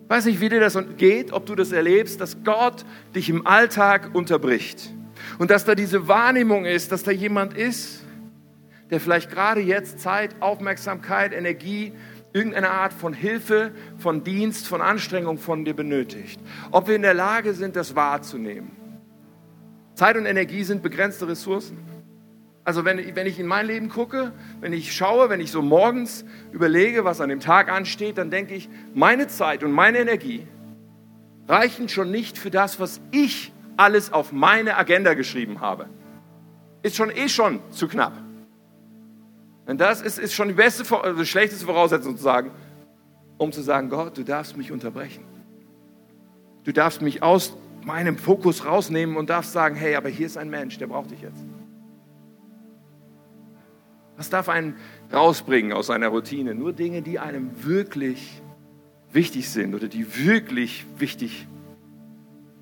Ich 0.05 0.11
weiß 0.11 0.27
nicht, 0.27 0.41
wie 0.41 0.49
dir 0.49 0.61
das 0.61 0.79
geht, 0.97 1.33
ob 1.33 1.47
du 1.47 1.57
das 1.57 1.73
erlebst, 1.73 2.21
dass 2.21 2.45
Gott 2.45 2.85
dich 3.17 3.29
im 3.29 3.45
Alltag 3.45 4.15
unterbricht. 4.15 4.93
Und 5.39 5.51
dass 5.51 5.65
da 5.65 5.75
diese 5.75 6.07
Wahrnehmung 6.07 6.65
ist, 6.65 6.93
dass 6.93 7.03
da 7.03 7.11
jemand 7.11 7.55
ist, 7.55 8.05
der 8.91 9.01
vielleicht 9.01 9.31
gerade 9.31 9.61
jetzt 9.61 10.01
Zeit, 10.01 10.37
Aufmerksamkeit, 10.41 11.33
Energie, 11.33 11.93
irgendeine 12.33 12.71
Art 12.71 12.93
von 12.93 13.13
Hilfe, 13.13 13.73
von 13.99 14.23
Dienst, 14.23 14.69
von 14.69 14.81
Anstrengung 14.81 15.39
von 15.39 15.65
dir 15.65 15.75
benötigt. 15.75 16.41
Ob 16.71 16.89
wir 16.89 16.97
in 16.97 17.03
der 17.03 17.15
Lage 17.15 17.55
sind, 17.55 17.77
das 17.77 17.97
wahrzunehmen. 17.97 18.71
Zeit 19.95 20.17
und 20.17 20.27
Energie 20.27 20.63
sind 20.63 20.83
begrenzte 20.83 21.27
Ressourcen. 21.27 21.79
Also 22.65 22.85
wenn, 22.85 23.15
wenn 23.15 23.27
ich 23.27 23.39
in 23.39 23.47
mein 23.47 23.67
Leben 23.67 23.89
gucke, 23.89 24.33
wenn 24.61 24.73
ich 24.73 24.95
schaue, 24.95 25.31
wenn 25.31 25.41
ich 25.41 25.51
so 25.51 25.63
morgens 25.63 26.25
überlege, 26.53 27.05
was 27.05 27.21
an 27.21 27.29
dem 27.29 27.41
Tag 27.41 27.71
ansteht, 27.71 28.19
dann 28.19 28.31
denke 28.31 28.55
ich, 28.55 28.69
meine 28.93 29.29
Zeit 29.29 29.63
und 29.63 29.73
meine 29.73 29.99
Energie 29.99 30.47
reichen 31.49 31.89
schon 31.89 32.11
nicht 32.11 32.39
für 32.39 32.51
das, 32.51 32.81
was 32.81 33.01
ich 33.13 33.53
alles 33.77 34.13
auf 34.13 34.33
meine 34.33 34.77
Agenda 34.77 35.15
geschrieben 35.15 35.61
habe. 35.61 35.89
Ist 36.83 36.97
schon 36.97 37.11
eh 37.11 37.29
schon 37.29 37.61
zu 37.71 37.89
knapp. 37.89 38.26
Und 39.67 39.81
das 39.81 40.01
ist, 40.01 40.19
ist 40.19 40.35
schon 40.35 40.49
die 40.49 40.55
beste, 40.55 40.85
also 41.03 41.25
schlechteste 41.25 41.67
Voraussetzung 41.67 42.17
zu 42.17 42.23
sagen, 42.23 42.51
um 43.37 43.53
zu 43.53 43.63
sagen, 43.63 43.91
Gott, 43.91 44.17
du 44.17 44.23
darfst 44.23 44.57
mich 44.57 44.73
unterbrechen. 44.73 45.25
Du 46.65 46.73
darfst 46.73 47.03
mich 47.03 47.23
aus 47.23 47.57
meinem 47.85 48.17
Fokus 48.17 48.65
rausnehmen 48.65 49.17
und 49.17 49.31
darfst 49.31 49.53
sagen, 49.53 49.77
hey, 49.77 49.95
aber 49.97 50.09
hier 50.09 50.27
ist 50.27 50.37
ein 50.37 50.51
Mensch, 50.51 50.79
der 50.79 50.87
braucht 50.87 51.11
dich 51.11 51.21
jetzt. 51.21 51.45
Was 54.17 54.31
darf 54.31 54.49
einen 54.49 54.77
rausbringen 55.13 55.73
aus 55.73 55.89
seiner 55.89 56.09
Routine? 56.09 56.55
Nur 56.55 56.73
Dinge, 56.73 57.03
die 57.03 57.19
einem 57.19 57.65
wirklich 57.65 58.41
wichtig 59.13 59.51
sind 59.51 59.75
oder 59.75 59.89
die 59.89 60.27
wirklich 60.27 60.87
wichtig 60.99 61.47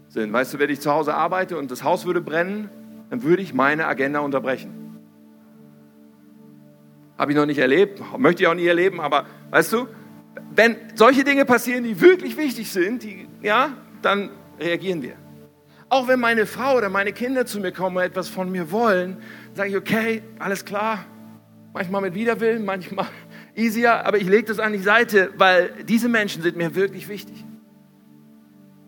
sind. 0.08 0.32
Weißt 0.32 0.54
du, 0.54 0.58
wenn 0.58 0.70
ich 0.70 0.80
zu 0.80 0.90
Hause 0.90 1.14
arbeite 1.14 1.56
und 1.58 1.70
das 1.70 1.84
Haus 1.84 2.06
würde 2.06 2.20
brennen, 2.20 2.68
dann 3.10 3.22
würde 3.22 3.42
ich 3.42 3.54
meine 3.54 3.86
Agenda 3.86 4.20
unterbrechen. 4.20 4.83
Habe 7.16 7.32
ich 7.32 7.36
noch 7.36 7.46
nicht 7.46 7.58
erlebt, 7.58 8.02
möchte 8.18 8.42
ich 8.42 8.48
auch 8.48 8.54
nie 8.54 8.66
erleben, 8.66 9.00
aber 9.00 9.26
weißt 9.50 9.72
du, 9.72 9.86
wenn 10.54 10.76
solche 10.94 11.24
Dinge 11.24 11.44
passieren, 11.44 11.84
die 11.84 12.00
wirklich 12.00 12.36
wichtig 12.36 12.70
sind, 12.70 13.02
die, 13.02 13.28
ja, 13.42 13.70
dann 14.02 14.30
reagieren 14.58 15.02
wir. 15.02 15.14
Auch 15.88 16.08
wenn 16.08 16.18
meine 16.18 16.46
Frau 16.46 16.76
oder 16.76 16.88
meine 16.88 17.12
Kinder 17.12 17.46
zu 17.46 17.60
mir 17.60 17.72
kommen 17.72 17.96
und 17.96 18.02
etwas 18.02 18.28
von 18.28 18.50
mir 18.50 18.70
wollen, 18.72 19.18
sage 19.52 19.70
ich, 19.70 19.76
okay, 19.76 20.22
alles 20.38 20.64
klar, 20.64 21.04
manchmal 21.72 22.02
mit 22.02 22.14
Widerwillen, 22.14 22.64
manchmal 22.64 23.06
easier, 23.54 24.04
aber 24.06 24.16
ich 24.16 24.28
lege 24.28 24.44
das 24.44 24.58
an 24.58 24.72
die 24.72 24.78
Seite, 24.78 25.30
weil 25.36 25.84
diese 25.84 26.08
Menschen 26.08 26.42
sind 26.42 26.56
mir 26.56 26.74
wirklich 26.74 27.08
wichtig. 27.08 27.44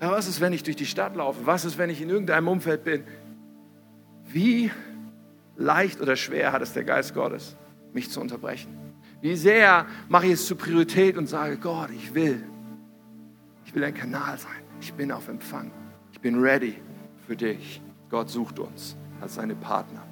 Ja, 0.01 0.11
was 0.11 0.29
ist, 0.29 0.41
wenn 0.41 0.53
ich 0.53 0.63
durch 0.63 0.77
die 0.77 0.87
Stadt 0.87 1.17
laufe? 1.17 1.47
Was 1.47 1.65
ist, 1.65 1.79
wenn 1.79 1.91
ich 1.91 2.03
in 2.03 2.11
irgendeinem 2.11 2.49
Umfeld 2.49 2.85
bin? 2.85 3.05
Wie 4.25 4.71
leicht 5.57 6.01
oder 6.01 6.17
schwer 6.17 6.53
hat 6.53 6.61
es 6.61 6.73
der 6.75 6.85
Geist 6.85 7.15
Gottes, 7.15 7.57
mich 7.97 8.11
zu 8.11 8.21
unterbrechen? 8.21 8.79
Wie 9.21 9.35
sehr 9.35 9.87
mache 10.09 10.27
ich 10.27 10.33
es 10.35 10.47
zur 10.47 10.59
Priorität 10.59 11.17
und 11.17 11.27
sage, 11.27 11.57
Gott, 11.57 11.91
ich 11.91 12.15
will, 12.15 12.45
ich 13.65 13.75
will 13.75 13.83
ein 13.83 13.95
Kanal 13.95 14.39
sein. 14.39 14.63
Ich 14.81 14.93
bin 14.93 15.11
auf 15.11 15.27
Empfang. 15.27 15.73
Ich 16.13 16.21
bin 16.21 16.39
ready 16.39 16.77
für 17.27 17.35
dich. 17.35 17.83
Gott 18.09 18.31
sucht 18.31 18.61
uns 18.61 18.97
als 19.21 19.35
seine 19.35 19.57
Partner. 19.57 20.07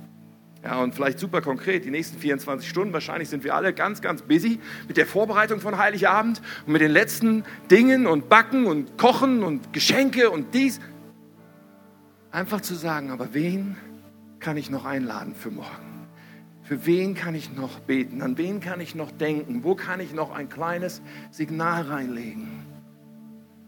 Ja, 0.64 0.82
und 0.82 0.94
vielleicht 0.94 1.18
super 1.18 1.42
konkret, 1.42 1.84
die 1.84 1.90
nächsten 1.90 2.18
24 2.18 2.68
Stunden, 2.68 2.94
wahrscheinlich 2.94 3.28
sind 3.28 3.44
wir 3.44 3.54
alle 3.54 3.74
ganz, 3.74 4.00
ganz 4.00 4.22
busy 4.22 4.58
mit 4.88 4.96
der 4.96 5.06
Vorbereitung 5.06 5.60
von 5.60 5.76
Heiligabend 5.76 6.40
und 6.66 6.72
mit 6.72 6.80
den 6.80 6.90
letzten 6.90 7.44
Dingen 7.70 8.06
und 8.06 8.30
Backen 8.30 8.66
und 8.66 8.96
Kochen 8.96 9.42
und 9.42 9.74
Geschenke 9.74 10.30
und 10.30 10.54
dies. 10.54 10.80
Einfach 12.30 12.62
zu 12.62 12.74
sagen, 12.74 13.10
aber 13.10 13.34
wen 13.34 13.76
kann 14.40 14.56
ich 14.56 14.70
noch 14.70 14.86
einladen 14.86 15.34
für 15.34 15.50
morgen? 15.50 15.93
Für 16.64 16.86
wen 16.86 17.14
kann 17.14 17.34
ich 17.34 17.54
noch 17.54 17.78
beten? 17.80 18.22
An 18.22 18.38
wen 18.38 18.60
kann 18.60 18.80
ich 18.80 18.94
noch 18.94 19.12
denken? 19.12 19.64
Wo 19.64 19.74
kann 19.74 20.00
ich 20.00 20.14
noch 20.14 20.34
ein 20.34 20.48
kleines 20.48 21.02
Signal 21.30 21.82
reinlegen? 21.82 22.48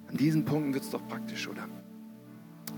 An 0.09 0.17
diesen 0.17 0.47
Punkten 0.47 0.73
wird 0.73 0.85
es 0.85 0.91
doch 0.91 1.07
praktisch, 1.07 1.47
oder? 1.47 1.69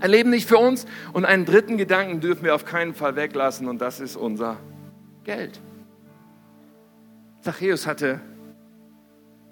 Ein 0.01 0.11
Leben 0.11 0.29
nicht 0.29 0.47
für 0.47 0.57
uns. 0.57 0.85
Und 1.13 1.23
einen 1.23 1.45
dritten 1.45 1.77
Gedanken 1.77 2.19
dürfen 2.19 2.43
wir 2.43 2.53
auf 2.53 2.65
keinen 2.65 2.93
Fall 2.93 3.15
weglassen 3.15 3.67
und 3.67 3.79
das 3.79 4.01
ist 4.01 4.17
unser 4.17 4.57
Geld. 5.23 5.61
Zachäus 7.41 7.87
hatte 7.87 8.19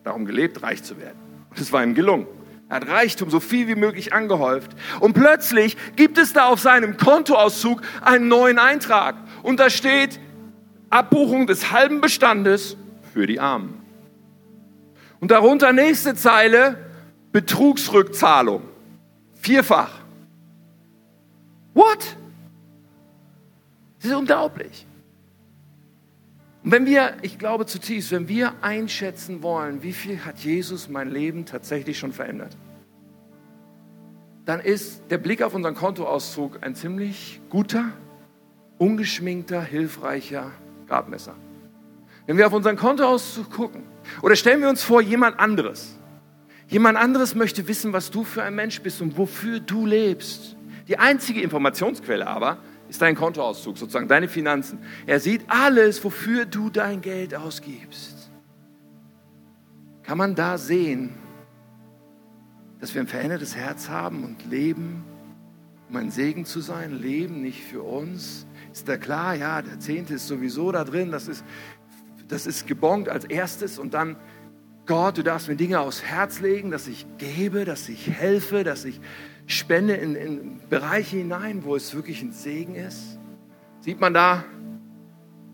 darum 0.03 0.25
gelebt, 0.25 0.63
reich 0.63 0.83
zu 0.83 0.97
werden. 0.97 1.17
Und 1.49 1.59
es 1.59 1.71
war 1.71 1.81
ihm 1.81 1.95
gelungen. 1.95 2.27
Er 2.67 2.77
hat 2.77 2.89
Reichtum 2.89 3.29
so 3.29 3.39
viel 3.39 3.69
wie 3.69 3.75
möglich 3.75 4.11
angehäuft. 4.11 4.71
Und 4.99 5.13
plötzlich 5.13 5.77
gibt 5.95 6.17
es 6.17 6.33
da 6.33 6.47
auf 6.47 6.59
seinem 6.59 6.97
Kontoauszug 6.97 7.81
einen 8.01 8.27
neuen 8.27 8.59
Eintrag. 8.59 9.15
Und 9.43 9.61
da 9.61 9.69
steht 9.69 10.19
Abbuchung 10.89 11.47
des 11.47 11.71
halben 11.71 12.01
Bestandes 12.01 12.77
für 13.13 13.27
die 13.27 13.39
Armen. 13.39 13.81
Und 15.19 15.31
darunter 15.31 15.73
nächste 15.73 16.15
Zeile 16.15 16.77
Betrugsrückzahlung. 17.31 18.61
Vierfach. 19.35 19.91
What? 21.73 22.17
Das 23.99 24.11
ist 24.11 24.17
unglaublich. 24.17 24.85
Und 26.63 26.71
wenn 26.71 26.85
wir, 26.85 27.17
ich 27.21 27.39
glaube 27.39 27.65
zutiefst, 27.65 28.11
wenn 28.11 28.27
wir 28.27 28.53
einschätzen 28.61 29.41
wollen, 29.41 29.83
wie 29.83 29.93
viel 29.93 30.25
hat 30.25 30.39
Jesus 30.39 30.89
mein 30.89 31.09
Leben 31.09 31.45
tatsächlich 31.45 31.97
schon 31.97 32.13
verändert, 32.13 32.57
dann 34.45 34.59
ist 34.59 35.03
der 35.09 35.17
Blick 35.17 35.41
auf 35.41 35.53
unseren 35.53 35.75
Kontoauszug 35.75 36.59
ein 36.61 36.73
ziemlich 36.73 37.41
guter, 37.49 37.85
ungeschminkter, 38.77 39.61
hilfreicher 39.61 40.51
Gradmesser. 40.87 41.35
Wenn 42.25 42.37
wir 42.37 42.47
auf 42.47 42.53
unseren 42.53 42.75
Kontoauszug 42.75 43.49
gucken, 43.51 43.83
oder 44.21 44.35
stellen 44.35 44.61
wir 44.61 44.69
uns 44.69 44.83
vor, 44.83 45.01
jemand 45.01 45.39
anderes, 45.39 45.97
jemand 46.67 46.97
anderes 46.97 47.35
möchte 47.35 47.67
wissen, 47.67 47.93
was 47.93 48.11
du 48.11 48.23
für 48.23 48.43
ein 48.43 48.55
Mensch 48.55 48.81
bist 48.81 49.01
und 49.01 49.17
wofür 49.17 49.59
du 49.59 49.85
lebst. 49.85 50.55
Die 50.87 50.97
einzige 50.97 51.41
Informationsquelle 51.41 52.27
aber 52.27 52.57
ist 52.89 53.01
dein 53.01 53.15
Kontoauszug, 53.15 53.77
sozusagen 53.77 54.07
deine 54.07 54.27
Finanzen. 54.27 54.79
Er 55.05 55.19
sieht 55.19 55.41
alles, 55.47 56.03
wofür 56.03 56.45
du 56.45 56.69
dein 56.69 57.01
Geld 57.01 57.35
ausgibst. 57.35 58.29
Kann 60.03 60.17
man 60.17 60.35
da 60.35 60.57
sehen, 60.57 61.15
dass 62.79 62.93
wir 62.93 63.01
ein 63.01 63.07
verändertes 63.07 63.55
Herz 63.55 63.89
haben 63.89 64.23
und 64.23 64.49
leben, 64.49 65.03
um 65.89 65.95
ein 65.97 66.11
Segen 66.11 66.45
zu 66.45 66.61
sein, 66.61 66.97
leben 67.01 67.41
nicht 67.41 67.63
für 67.63 67.81
uns? 67.81 68.45
Ist 68.77 68.87
da 68.87 68.95
klar, 68.95 69.33
ja, 69.33 69.63
der 69.63 69.79
Zehnte 69.79 70.13
ist 70.13 70.27
sowieso 70.27 70.71
da 70.71 70.83
drin, 70.83 71.09
das 71.09 71.27
ist, 71.27 71.43
das 72.27 72.45
ist 72.45 72.67
gebongt 72.67 73.09
als 73.09 73.25
erstes 73.25 73.79
und 73.79 73.95
dann 73.95 74.17
Gott, 74.85 75.17
du 75.17 75.23
darfst 75.23 75.47
mir 75.47 75.55
Dinge 75.55 75.79
aufs 75.79 76.03
Herz 76.03 76.41
legen, 76.41 76.69
dass 76.69 76.87
ich 76.87 77.07
gebe, 77.17 77.65
dass 77.65 77.89
ich 77.89 78.07
helfe, 78.07 78.63
dass 78.63 78.85
ich 78.85 79.01
spende 79.47 79.95
in, 79.95 80.13
in 80.13 80.59
Bereiche 80.69 81.17
hinein, 81.17 81.63
wo 81.63 81.75
es 81.75 81.95
wirklich 81.95 82.21
ein 82.21 82.31
Segen 82.31 82.75
ist. 82.75 83.17
Sieht 83.79 83.99
man 83.99 84.13
da 84.13 84.45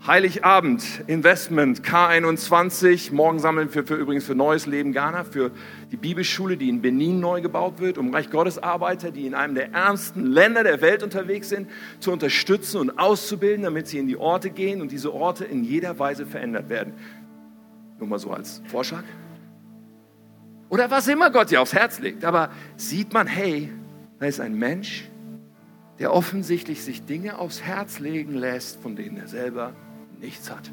Heiligabend, 0.06 0.84
Investment, 1.08 1.82
K21. 1.82 3.14
Morgen 3.14 3.40
sammeln 3.40 3.74
wir 3.74 3.88
für, 3.88 3.96
übrigens 3.96 4.26
für 4.26 4.36
Neues 4.36 4.66
Leben 4.66 4.92
Ghana, 4.92 5.24
für 5.24 5.52
die 5.94 5.96
Bibelschule, 5.96 6.58
die 6.58 6.68
in 6.68 6.82
Benin 6.82 7.22
neu 7.22 7.40
gebaut 7.40 7.80
wird, 7.80 7.98
um 7.98 8.14
Reich 8.14 8.30
Gottes 8.30 8.62
Arbeiter, 8.62 9.12
die 9.12 9.26
in 9.26 9.34
einem 9.34 9.56
der 9.56 9.72
ärmsten 9.72 10.26
Länder 10.26 10.66
der 10.66 10.82
Welt 10.82 11.04
unterwegs 11.04 11.48
sind, 11.48 11.70
zu 12.02 12.12
unterstützen 12.12 12.82
und 12.82 13.00
auszubilden, 13.00 13.64
damit 13.64 13.88
sie 13.88 13.98
in 13.98 14.08
die 14.08 14.18
Orte 14.18 14.50
gehen 14.50 14.82
und 14.82 14.92
diese 14.92 15.14
Orte 15.14 15.46
in 15.46 15.64
jeder 15.64 15.98
Weise 16.00 16.26
verändert 16.26 16.68
werden. 16.68 16.92
Nur 17.98 18.10
mal 18.10 18.20
so 18.20 18.32
als 18.32 18.62
Vorschlag. 18.68 19.04
Oder 20.68 20.92
was 20.92 21.08
immer 21.08 21.32
Gott 21.32 21.50
dir 21.50 21.62
aufs 21.62 21.74
Herz 21.74 22.00
legt. 22.00 22.26
Aber 22.26 22.50
sieht 22.76 23.14
man, 23.14 23.26
hey, 23.26 23.70
da 24.20 24.26
ist 24.26 24.42
ein 24.42 24.56
Mensch, 24.56 25.10
der 25.98 26.14
offensichtlich 26.14 26.84
sich 26.84 27.06
Dinge 27.06 27.40
aufs 27.40 27.62
Herz 27.62 28.00
legen 28.00 28.36
lässt, 28.36 28.82
von 28.82 28.98
denen 28.98 29.16
er 29.16 29.30
selber 29.30 29.74
nichts 30.24 30.50
hat, 30.50 30.72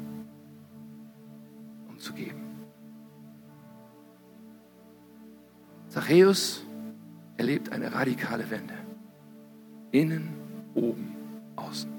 um 1.87 1.99
zu 1.99 2.13
geben. 2.13 2.41
Zachäus 5.89 6.63
erlebt 7.37 7.71
eine 7.71 7.93
radikale 7.93 8.49
Wende. 8.49 8.73
Innen, 9.91 10.29
oben, 10.73 11.15
außen. 11.57 11.91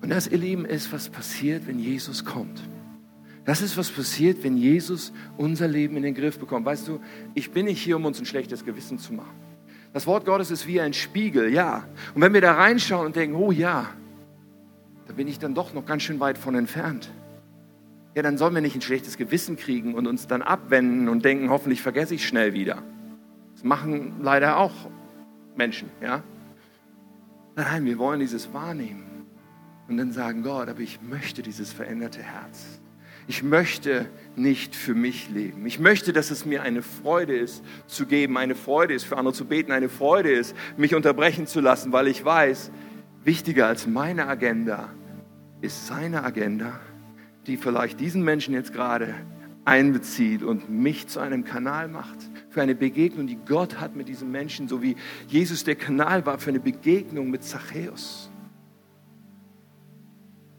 Und 0.00 0.08
das, 0.08 0.28
ihr 0.28 0.38
Lieben, 0.38 0.64
ist, 0.64 0.92
was 0.92 1.10
passiert, 1.10 1.66
wenn 1.66 1.78
Jesus 1.78 2.24
kommt. 2.24 2.62
Das 3.44 3.60
ist, 3.60 3.76
was 3.76 3.90
passiert, 3.90 4.42
wenn 4.44 4.56
Jesus 4.56 5.12
unser 5.36 5.68
Leben 5.68 5.96
in 5.96 6.02
den 6.02 6.14
Griff 6.14 6.38
bekommt. 6.38 6.64
Weißt 6.64 6.88
du, 6.88 7.00
ich 7.34 7.50
bin 7.50 7.66
nicht 7.66 7.82
hier, 7.82 7.96
um 7.96 8.06
uns 8.06 8.18
ein 8.18 8.26
schlechtes 8.26 8.64
Gewissen 8.64 8.98
zu 8.98 9.12
machen. 9.12 9.36
Das 9.92 10.06
Wort 10.06 10.24
Gottes 10.24 10.50
ist 10.50 10.66
wie 10.66 10.80
ein 10.80 10.94
Spiegel, 10.94 11.52
ja. 11.52 11.84
Und 12.14 12.22
wenn 12.22 12.32
wir 12.32 12.40
da 12.40 12.52
reinschauen 12.52 13.06
und 13.06 13.16
denken, 13.16 13.36
oh 13.36 13.50
ja, 13.50 13.90
da 15.08 15.14
bin 15.14 15.26
ich 15.26 15.38
dann 15.38 15.54
doch 15.54 15.74
noch 15.74 15.86
ganz 15.86 16.02
schön 16.02 16.20
weit 16.20 16.38
von 16.38 16.54
entfernt. 16.54 17.10
Ja, 18.14 18.22
dann 18.22 18.38
sollen 18.38 18.54
wir 18.54 18.60
nicht 18.60 18.76
ein 18.76 18.82
schlechtes 18.82 19.16
Gewissen 19.16 19.56
kriegen 19.56 19.94
und 19.94 20.06
uns 20.06 20.26
dann 20.26 20.42
abwenden 20.42 21.08
und 21.08 21.24
denken, 21.24 21.50
hoffentlich 21.50 21.82
vergesse 21.82 22.14
ich 22.14 22.26
schnell 22.26 22.52
wieder. 22.52 22.82
Das 23.54 23.64
machen 23.64 24.20
leider 24.22 24.58
auch 24.58 24.72
Menschen, 25.56 25.90
ja. 26.00 26.22
Nein, 27.56 27.84
wir 27.86 27.98
wollen 27.98 28.20
dieses 28.20 28.52
wahrnehmen 28.52 29.26
und 29.88 29.96
dann 29.96 30.12
sagen, 30.12 30.42
Gott, 30.42 30.68
aber 30.68 30.80
ich 30.80 31.00
möchte 31.02 31.42
dieses 31.42 31.72
veränderte 31.72 32.22
Herz. 32.22 32.80
Ich 33.26 33.42
möchte 33.42 34.06
nicht 34.36 34.74
für 34.74 34.94
mich 34.94 35.28
leben. 35.28 35.66
Ich 35.66 35.78
möchte, 35.78 36.12
dass 36.12 36.30
es 36.30 36.44
mir 36.44 36.62
eine 36.62 36.82
Freude 36.82 37.36
ist, 37.36 37.62
zu 37.86 38.06
geben, 38.06 38.38
eine 38.38 38.54
Freude 38.54 38.94
ist, 38.94 39.04
für 39.04 39.16
andere 39.16 39.34
zu 39.34 39.44
beten, 39.44 39.72
eine 39.72 39.88
Freude 39.88 40.30
ist, 40.30 40.54
mich 40.76 40.94
unterbrechen 40.94 41.46
zu 41.46 41.60
lassen, 41.60 41.92
weil 41.92 42.08
ich 42.08 42.24
weiß, 42.24 42.70
wichtiger 43.24 43.66
als 43.66 43.86
meine 43.86 44.26
Agenda 44.26 44.90
ist 45.60 45.86
seine 45.86 46.24
Agenda, 46.24 46.80
die 47.46 47.56
vielleicht 47.56 48.00
diesen 48.00 48.22
Menschen 48.22 48.54
jetzt 48.54 48.72
gerade 48.72 49.14
einbezieht 49.64 50.42
und 50.42 50.70
mich 50.70 51.08
zu 51.08 51.20
einem 51.20 51.44
Kanal 51.44 51.88
macht 51.88 52.18
für 52.48 52.62
eine 52.62 52.74
Begegnung, 52.74 53.26
die 53.26 53.36
Gott 53.36 53.80
hat 53.80 53.96
mit 53.96 54.08
diesem 54.08 54.30
Menschen, 54.30 54.66
so 54.66 54.82
wie 54.82 54.96
Jesus 55.26 55.64
der 55.64 55.76
Kanal 55.76 56.24
war 56.24 56.38
für 56.38 56.50
eine 56.50 56.60
Begegnung 56.60 57.30
mit 57.30 57.44
Zachäus. 57.44 58.30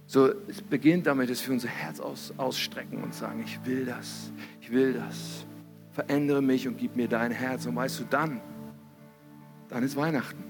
So, 0.06 0.32
es 0.48 0.62
beginnt 0.62 1.06
damit, 1.06 1.30
dass 1.30 1.46
wir 1.46 1.54
unser 1.54 1.68
Herz 1.68 2.00
aus, 2.00 2.34
ausstrecken 2.38 3.04
und 3.04 3.14
sagen, 3.14 3.44
ich 3.46 3.64
will 3.66 3.86
das, 3.86 4.32
ich 4.60 4.72
will 4.72 4.94
das. 4.94 5.46
Verändere 5.92 6.42
mich 6.42 6.68
und 6.68 6.78
gib 6.78 6.96
mir 6.96 7.08
dein 7.08 7.32
Herz. 7.32 7.68
Und 7.68 7.76
weißt 7.76 8.00
du, 8.00 8.04
dann, 8.10 8.42
dann 9.68 9.84
ist 9.84 9.96
Weihnachten. 9.96 10.49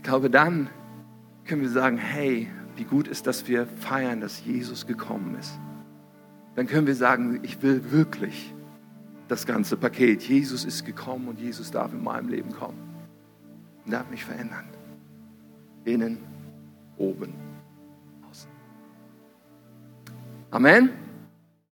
Ich 0.00 0.04
glaube, 0.04 0.30
dann 0.30 0.70
können 1.44 1.60
wir 1.60 1.68
sagen, 1.68 1.98
hey, 1.98 2.48
wie 2.74 2.84
gut 2.84 3.06
ist, 3.06 3.26
dass 3.26 3.46
wir 3.48 3.66
feiern, 3.66 4.22
dass 4.22 4.42
Jesus 4.42 4.86
gekommen 4.86 5.36
ist. 5.38 5.58
Dann 6.54 6.66
können 6.66 6.86
wir 6.86 6.94
sagen, 6.94 7.40
ich 7.42 7.62
will 7.62 7.92
wirklich 7.92 8.54
das 9.28 9.44
ganze 9.44 9.76
Paket. 9.76 10.22
Jesus 10.22 10.64
ist 10.64 10.86
gekommen 10.86 11.28
und 11.28 11.38
Jesus 11.38 11.70
darf 11.70 11.92
in 11.92 12.02
meinem 12.02 12.30
Leben 12.30 12.50
kommen 12.50 12.78
und 13.84 13.92
darf 13.92 14.08
mich 14.08 14.24
verändern. 14.24 14.64
Innen, 15.84 16.16
oben, 16.96 17.34
außen. 18.30 18.48
Amen. 20.50 21.09